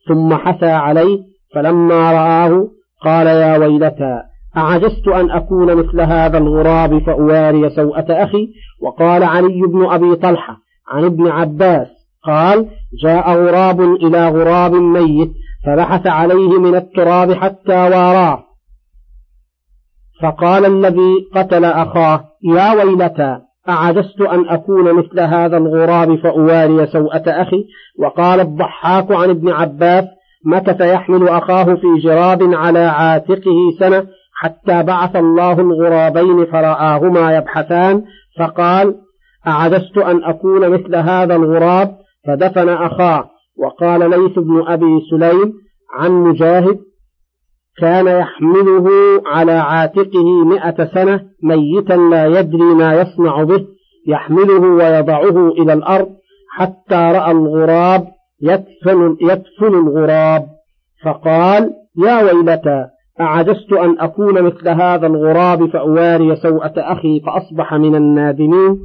ثم 0.07 0.33
حثى 0.33 0.71
عليه 0.71 1.19
فلما 1.55 2.11
رآه 2.11 2.67
قال 3.03 3.27
يا 3.27 3.57
ويلتى 3.57 4.21
أعجزت 4.57 5.07
أن 5.07 5.31
أكون 5.31 5.75
مثل 5.75 6.01
هذا 6.01 6.37
الغراب 6.37 6.99
فأواري 6.99 7.69
سوءة 7.69 8.05
أخي؟ 8.09 8.47
وقال 8.81 9.23
علي 9.23 9.61
بن 9.61 9.85
أبي 9.85 10.15
طلحة 10.15 10.57
عن 10.87 11.05
ابن 11.05 11.27
عباس 11.27 11.87
قال 12.23 12.67
جاء 13.03 13.33
غراب 13.33 13.81
إلى 13.81 14.29
غراب 14.29 14.73
ميت 14.73 15.31
فبحث 15.65 16.07
عليه 16.07 16.59
من 16.59 16.75
التراب 16.75 17.33
حتى 17.33 17.73
واراه. 17.73 18.43
فقال 20.21 20.65
الذي 20.65 21.13
قتل 21.35 21.65
أخاه 21.65 22.23
يا 22.43 22.73
ويلتى 22.73 23.37
أعجزت 23.69 24.21
أن 24.21 24.49
أكون 24.49 24.93
مثل 24.93 25.19
هذا 25.19 25.57
الغراب 25.57 26.15
فأواري 26.15 26.87
سوءة 26.87 27.23
أخي؟ 27.27 27.65
وقال 27.99 28.39
الضحاك 28.39 29.11
عن 29.11 29.29
ابن 29.29 29.49
عباس 29.49 30.03
مكث 30.45 30.81
يحمل 30.81 31.29
أخاه 31.29 31.63
في 31.63 31.87
جراب 32.03 32.53
على 32.53 32.79
عاتقه 32.79 33.71
سنة 33.79 34.05
حتى 34.33 34.83
بعث 34.83 35.15
الله 35.15 35.61
الغرابين 35.61 36.45
فرآهما 36.45 37.37
يبحثان؟ 37.37 38.03
فقال 38.39 38.95
أعجزت 39.47 39.97
أن 39.97 40.23
أكون 40.23 40.69
مثل 40.69 40.95
هذا 40.95 41.35
الغراب 41.35 41.95
فدفن 42.27 42.69
أخاه. 42.69 43.29
وقال 43.57 44.09
ليث 44.09 44.39
بن 44.39 44.63
أبي 44.67 44.99
سليم 45.11 45.53
عن 45.99 46.11
مجاهد 46.11 46.79
كان 47.77 48.07
يحمله 48.07 48.87
على 49.25 49.51
عاتقه 49.51 50.45
مئة 50.45 50.85
سنة 50.85 51.21
ميتا 51.43 51.93
لا 51.93 52.25
يدري 52.39 52.75
ما 52.75 53.01
يصنع 53.01 53.43
به 53.43 53.65
يحمله 54.07 54.59
ويضعه 54.59 55.47
إلى 55.47 55.73
الأرض 55.73 56.09
حتى 56.51 56.95
رأى 56.95 57.31
الغراب 57.31 58.07
يدفن, 58.41 59.17
يدفن 59.21 59.73
الغراب. 59.73 60.45
فقال 61.03 61.69
يا 62.05 62.21
ويلتى 62.23 62.85
أعجزت 63.19 63.73
أن 63.73 63.99
أكون 63.99 64.41
مثل 64.41 64.69
هذا 64.69 65.07
الغراب 65.07 65.69
فأواري 65.69 66.35
سوءة 66.35 66.73
أخي 66.77 67.19
فأصبح 67.19 67.73
من 67.73 67.95
النادمين. 67.95 68.79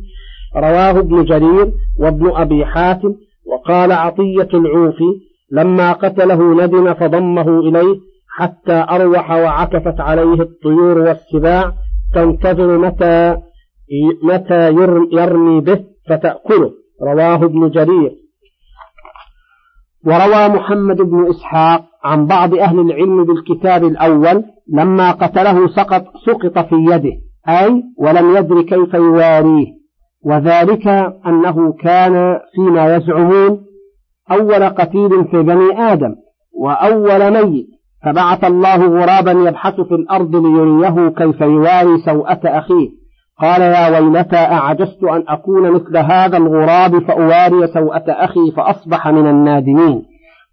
رواه 0.56 0.90
ابن 0.90 1.24
جرير 1.24 1.72
وابن 2.00 2.30
أبي 2.34 2.64
حاتم 2.66 3.14
وقال 3.46 3.92
عطية 3.92 4.48
العوفي 4.54 5.20
لما 5.52 5.92
قتله 5.92 6.64
ندم 6.64 6.94
فضمه 6.94 7.58
إليه 7.60 7.96
حتى 8.38 8.86
أروح 8.90 9.30
وعكفت 9.30 10.00
عليه 10.00 10.40
الطيور 10.40 10.98
والسباع 10.98 11.72
تنتظر 12.14 12.78
متى 12.78 13.36
متى 14.22 14.72
يرمي 15.12 15.60
به 15.60 15.84
فتأكله. 16.08 16.70
رواه 17.02 17.44
ابن 17.44 17.70
جرير. 17.70 18.12
وروى 20.06 20.48
محمد 20.48 20.96
بن 20.96 21.30
إسحاق 21.30 21.84
عن 22.04 22.26
بعض 22.26 22.54
أهل 22.54 22.80
العلم 22.80 23.24
بالكتاب 23.24 23.84
الأول 23.84 24.44
لما 24.72 25.10
قتله 25.10 25.68
سقط 25.68 26.04
سقط 26.26 26.58
في 26.58 26.74
يده 26.74 27.12
أي 27.48 27.82
ولم 27.98 28.36
يدر 28.36 28.62
كيف 28.62 28.94
يواريه. 28.94 29.66
وذلك 30.24 30.86
أنه 31.26 31.72
كان 31.72 32.38
فيما 32.54 32.96
يزعمون 32.96 33.66
أول 34.30 34.64
قتيل 34.64 35.24
في 35.30 35.42
بني 35.42 35.92
آدم 35.92 36.14
وأول 36.52 37.32
ميت. 37.32 37.75
فبعث 38.06 38.44
الله 38.44 38.86
غرابا 38.86 39.48
يبحث 39.48 39.80
في 39.80 39.94
الأرض 39.94 40.36
ليريه 40.36 41.08
كيف 41.08 41.40
يواري 41.40 41.98
سوءة 42.04 42.40
أخيه. 42.44 42.88
قال 43.40 43.60
يا 43.62 43.88
ويلتى 43.88 44.36
أعجزت 44.36 45.04
أن 45.04 45.24
أكون 45.28 45.70
مثل 45.70 45.96
هذا 45.96 46.36
الغراب 46.36 46.98
فأواري 46.98 47.66
سوءة 47.66 48.04
أخي 48.08 48.50
فأصبح 48.56 49.08
من 49.08 49.26
النادمين. 49.26 50.02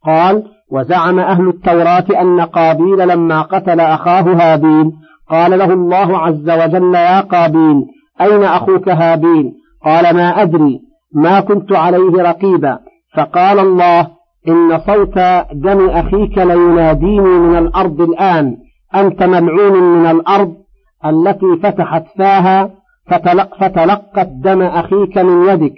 قال 0.06 0.44
وزعم 0.72 1.20
أهل 1.20 1.48
التوراة 1.48 2.06
أن 2.22 2.42
قابيل 2.42 3.08
لما 3.08 3.42
قتل 3.42 3.80
أخاه 3.80 4.22
هابيل. 4.22 4.92
قال 5.30 5.60
له 5.60 5.74
الله 5.74 6.18
عز 6.18 6.50
وجل 6.50 6.96
يا 6.96 7.22
قابيل 7.22 7.86
أين 8.22 8.44
أخوك 8.44 8.90
هابيل؟ 8.90 9.52
قال 9.86 10.16
ما 10.16 10.42
أدري 10.42 10.80
ما 11.16 11.40
كنت 11.40 11.74
عليه 11.74 12.22
رقيبا. 12.22 12.80
فقال 13.16 13.60
الله 13.60 14.08
إن 14.48 14.80
صوت 14.80 15.18
دم 15.54 15.90
أخيك 15.90 16.38
ليناديني 16.38 17.40
من 17.40 17.58
الأرض 17.58 18.02
الآن. 18.02 18.58
أنت 18.96 19.24
ملعون 19.24 19.74
من 19.74 20.06
الأرض 20.06 20.54
التي 21.06 21.58
فتحت 21.64 22.06
فاها 22.18 22.70
فتلقت 23.60 24.28
دم 24.44 24.62
أخيك 24.62 25.18
من 25.18 25.50
يدك. 25.50 25.74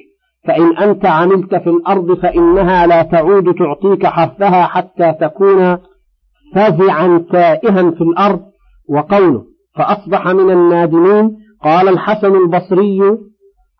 فإن 0.47 0.77
أنت 0.77 1.05
عملت 1.05 1.55
في 1.55 1.69
الأرض 1.69 2.13
فإنها 2.13 2.87
لا 2.87 3.01
تعود 3.01 3.53
تعطيك 3.53 4.05
حرثها 4.05 4.63
حتى 4.63 5.13
تكون 5.21 5.77
فزعا 6.55 7.25
تائها 7.31 7.91
في 7.91 8.01
الأرض. 8.01 8.41
وقوله 8.89 9.43
فأصبح 9.75 10.27
من 10.27 10.51
النادمين. 10.51 11.37
قال 11.63 11.89
الحسن 11.89 12.35
البصري 12.35 13.01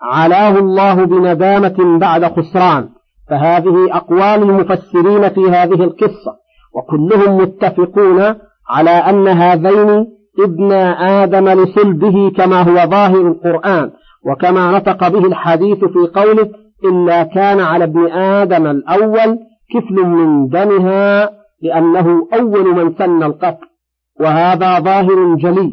علاه 0.02 0.60
الله 0.60 0.94
بندامة 0.94 2.00
بعد 2.00 2.26
خسران. 2.26 2.90
فهذه 3.30 3.88
أقوال 3.92 4.44
المفسرين 4.44 5.30
في 5.30 5.42
هذه 5.50 5.84
القصة 5.84 6.36
وكلهم 6.76 7.38
متفقون 7.38 8.36
على 8.70 8.90
أن 8.90 9.28
هذين 9.28 10.08
ابن 10.40 10.72
آدم 11.22 11.50
لصلبه 11.50 12.32
كما 12.38 12.62
هو 12.62 12.90
ظاهر 12.90 13.28
القرآن 13.28 13.92
وكما 14.26 14.72
نطق 14.72 15.08
به 15.08 15.26
الحديث 15.26 15.78
في 15.78 16.10
قوله 16.16 16.50
إلا 16.86 17.24
كان 17.24 17.60
على 17.60 17.84
ابن 17.84 18.12
آدم 18.12 18.68
الأول 18.68 19.40
كفل 19.74 19.96
من 20.06 20.48
دمها 20.48 21.30
لأنه 21.62 22.28
أول 22.34 22.76
من 22.76 22.94
سن 22.98 23.24
القتل 23.24 23.68
وهذا 24.20 24.80
ظاهر 24.80 25.36
جلي 25.36 25.72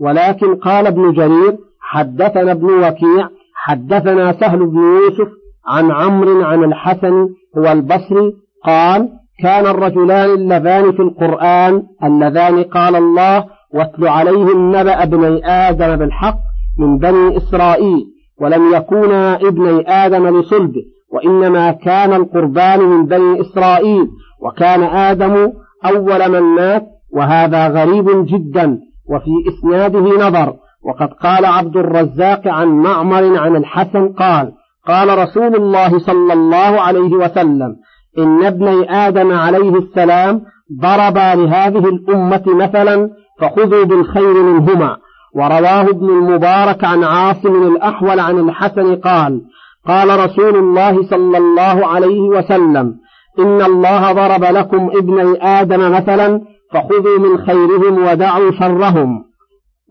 ولكن 0.00 0.54
قال 0.54 0.86
ابن 0.86 1.12
جرير 1.12 1.56
حدثنا 1.80 2.52
ابن 2.52 2.66
وكيع 2.66 3.28
حدثنا 3.54 4.32
سهل 4.32 4.66
بن 4.66 4.78
يوسف 4.78 5.28
عن 5.68 5.90
عمرو 5.90 6.44
عن 6.44 6.64
الحسن 6.64 7.28
هو 7.58 7.72
البصري 7.72 8.32
قال 8.64 9.08
كان 9.42 9.66
الرجلان 9.66 10.30
اللذان 10.30 10.92
في 10.92 11.02
القرآن 11.02 11.82
اللذان 12.04 12.62
قال 12.62 12.96
الله 12.96 13.44
واتل 13.74 14.08
عليهم 14.08 14.76
نبأ 14.76 15.02
ابني 15.02 15.46
آدم 15.46 15.96
بالحق 15.96 16.38
من 16.78 16.98
بني 16.98 17.36
إسرائيل 17.36 18.04
ولم 18.40 18.74
يكونا 18.74 19.36
ابني 19.36 19.88
آدم 19.88 20.40
لصلبه 20.40 20.82
وإنما 21.12 21.70
كان 21.72 22.12
القربان 22.12 22.80
من 22.80 23.06
بني 23.06 23.40
إسرائيل 23.40 24.08
وكان 24.42 24.82
آدم 24.82 25.52
أول 25.86 26.30
من 26.32 26.40
مات 26.40 26.86
وهذا 27.12 27.68
غريب 27.68 28.26
جدا 28.26 28.78
وفي 29.10 29.30
إسناده 29.48 30.28
نظر 30.28 30.54
وقد 30.84 31.08
قال 31.08 31.44
عبد 31.44 31.76
الرزاق 31.76 32.48
عن 32.48 32.68
معمر 32.68 33.38
عن 33.38 33.56
الحسن 33.56 34.08
قال 34.08 34.52
قال 34.88 35.18
رسول 35.18 35.56
الله 35.56 35.98
صلى 35.98 36.32
الله 36.32 36.80
عليه 36.80 37.12
وسلم 37.12 37.76
إن 38.18 38.44
ابني 38.44 38.90
آدم 38.90 39.32
عليه 39.32 39.78
السلام 39.78 40.40
ضربا 40.80 41.34
لهذه 41.34 41.88
الأمة 41.88 42.42
مثلا 42.46 43.10
فخذوا 43.40 43.84
بالخير 43.84 44.42
منهما. 44.42 44.96
ورواه 45.34 45.82
ابن 45.82 46.08
المبارك 46.08 46.84
عن 46.84 47.04
عاصم 47.04 47.62
الأحول 47.62 48.20
عن 48.20 48.38
الحسن 48.38 48.96
قال 48.96 49.40
قال 49.86 50.20
رسول 50.20 50.56
الله 50.56 51.02
صلى 51.02 51.38
الله 51.38 51.86
عليه 51.86 52.20
وسلم 52.20 52.94
إن 53.38 53.62
الله 53.62 54.12
ضرب 54.12 54.44
لكم 54.44 54.90
ابني 54.96 55.42
آدم 55.42 55.92
مثلا 55.92 56.40
فخذوا 56.72 57.18
من 57.18 57.38
خيرهم 57.38 58.06
ودعوا 58.06 58.50
شرهم. 58.50 59.24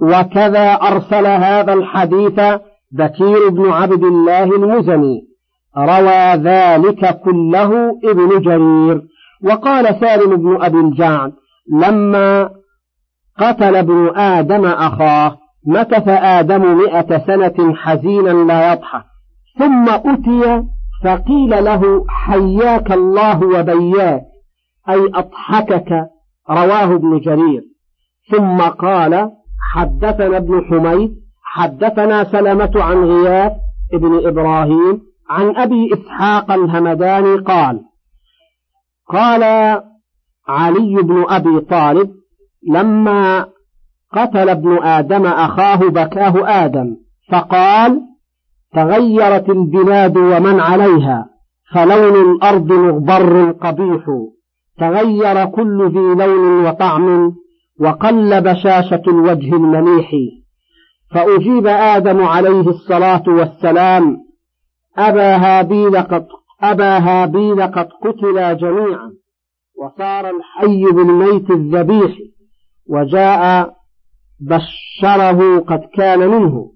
وكذا 0.02 0.74
أرسل 0.74 1.28
هذا 1.28 1.74
الحديث 1.74 2.40
بكير 2.94 3.50
بن 3.50 3.70
عبد 3.72 4.04
الله 4.04 4.44
المزني 4.44 5.22
روى 5.78 6.36
ذلك 6.36 7.22
كله 7.22 8.00
ابن 8.04 8.42
جرير. 8.42 9.02
وقال 9.44 10.00
سالم 10.00 10.36
بن 10.36 10.64
أبي 10.64 10.80
الجعد 10.80 11.32
لما 11.82 12.50
قتل 13.40 13.76
ابن 13.76 14.18
آدم 14.18 14.66
أخاه 14.66 15.38
مكث 15.68 16.08
آدم 16.08 16.78
مئة 16.78 17.26
سنة 17.28 17.76
حزينا 17.76 18.30
لا 18.30 18.74
يضحك 18.74 19.04
ثم 19.60 19.90
أتي 19.90 20.64
فقيل 21.04 21.64
له 21.64 22.06
حياك 22.08 22.92
الله 22.92 23.44
وبياك 23.44 24.22
أي 24.90 25.12
أضحكك 25.16 25.90
رواه 26.50 26.96
ابن 26.96 27.20
جرير. 27.20 27.62
ثم 28.32 28.58
قال 28.58 29.32
حدثنا 29.74 30.38
ابن 30.38 30.62
حميد 30.66 31.23
حدثنا 31.56 32.24
سلمة 32.24 32.72
عن 32.76 33.04
غياث 33.04 33.52
ابن 33.94 34.28
إبراهيم 34.28 35.02
عن 35.30 35.56
أبي 35.56 35.94
إسحاق 35.94 36.52
الهمداني 36.52 37.36
قال 37.36 37.82
قال 39.10 39.44
علي 40.48 40.96
بن 40.96 41.26
أبي 41.30 41.60
طالب 41.60 42.10
لما 42.70 43.46
قتل 44.14 44.50
ابن 44.50 44.84
آدم 44.84 45.26
أخاه 45.26 45.76
بكاه 45.76 46.66
آدم 46.66 46.96
فقال 47.32 48.02
تغيرت 48.74 49.50
البلاد 49.50 50.18
ومن 50.18 50.60
عليها 50.60 51.26
فلون 51.74 52.32
الأرض 52.32 52.72
مغبر 52.72 53.52
قبيح 53.52 54.04
تغير 54.78 55.46
كل 55.46 55.90
ذي 55.90 56.26
لون 56.26 56.66
وطعم 56.66 57.34
وقل 57.80 58.42
بشاشة 58.42 59.02
الوجه 59.08 59.56
المليح. 59.56 60.12
فأجيب 61.14 61.68
آدم 61.68 62.24
عليه 62.24 62.70
الصلاة 62.70 63.24
والسلام 63.28 64.18
أبا 64.98 65.36
هابيل 65.36 65.98
قد 65.98 66.28
أبا 66.62 66.98
هابيل 66.98 67.62
قد 67.62 67.90
قتلا 68.04 68.54
جميعا 68.54 69.12
وصار 69.82 70.30
الحي 70.30 70.84
بالميت 70.84 71.52
الذبيح 71.52 72.12
وجاء 72.90 73.74
بشره 74.40 75.60
قد 75.60 75.82
كان 75.96 76.20
منه 76.20 76.72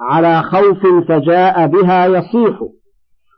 على 0.00 0.42
خوف 0.42 0.86
فجاء 1.08 1.66
بها 1.66 2.06
يصيح. 2.06 2.60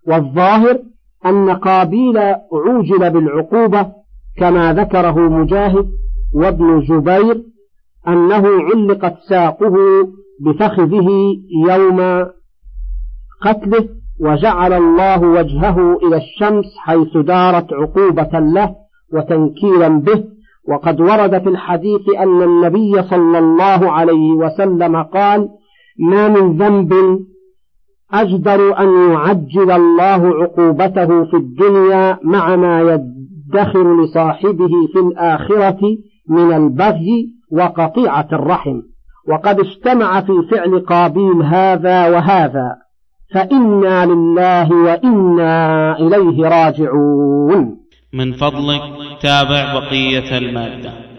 والظاهر 0.06 0.78
أن 1.26 1.50
قابيل 1.50 2.18
عوجل 2.52 3.10
بالعقوبة 3.10 3.92
كما 4.38 4.72
ذكره 4.72 5.18
مجاهد 5.18 5.88
وابن 6.34 6.80
جبير 6.80 7.42
أنه 8.08 8.48
علقت 8.62 9.14
ساقه 9.28 9.76
بفخذه 10.40 11.08
يوم 11.68 12.26
قتله 13.42 13.88
وجعل 14.20 14.72
الله 14.72 15.20
وجهه 15.22 15.98
إلى 16.02 16.16
الشمس 16.16 16.64
حيث 16.78 17.16
دارت 17.16 17.72
عقوبة 17.72 18.38
له 18.38 18.74
وتنكيرا 19.12 19.88
به. 19.88 20.24
وقد 20.68 21.00
ورد 21.00 21.42
في 21.42 21.48
الحديث 21.48 22.00
أن 22.18 22.42
النبي 22.42 23.02
صلى 23.02 23.38
الله 23.38 23.92
عليه 23.92 24.32
وسلم 24.32 25.02
قال 25.02 25.48
ما 25.98 26.28
من 26.28 26.56
ذنب 26.56 27.20
أجدر 28.12 28.78
أن 28.78 29.10
يعجل 29.12 29.70
الله 29.70 30.42
عقوبته 30.42 31.24
في 31.24 31.36
الدنيا 31.36 32.18
مع 32.24 32.56
ما 32.56 32.80
يدخر 32.80 34.02
لصاحبه 34.02 34.70
في 34.92 34.98
الآخرة 34.98 35.80
من 36.28 36.52
البغي 36.52 37.26
وقطيعة 37.52 38.28
الرحم. 38.32 38.80
وقد 39.28 39.60
اجتمع 39.60 40.20
في 40.20 40.32
فعل 40.50 40.80
قابيل 40.80 41.42
هذا 41.42 42.08
وهذا 42.08 42.76
فإنا 43.34 44.06
لله 44.06 44.72
وإنا 44.72 45.98
إليه 45.98 46.48
راجعون. 46.48 47.76
من 48.12 48.32
فضلك 48.32 48.82
تابع 49.22 49.74
بقية 49.74 50.38
المادة. 50.38 51.09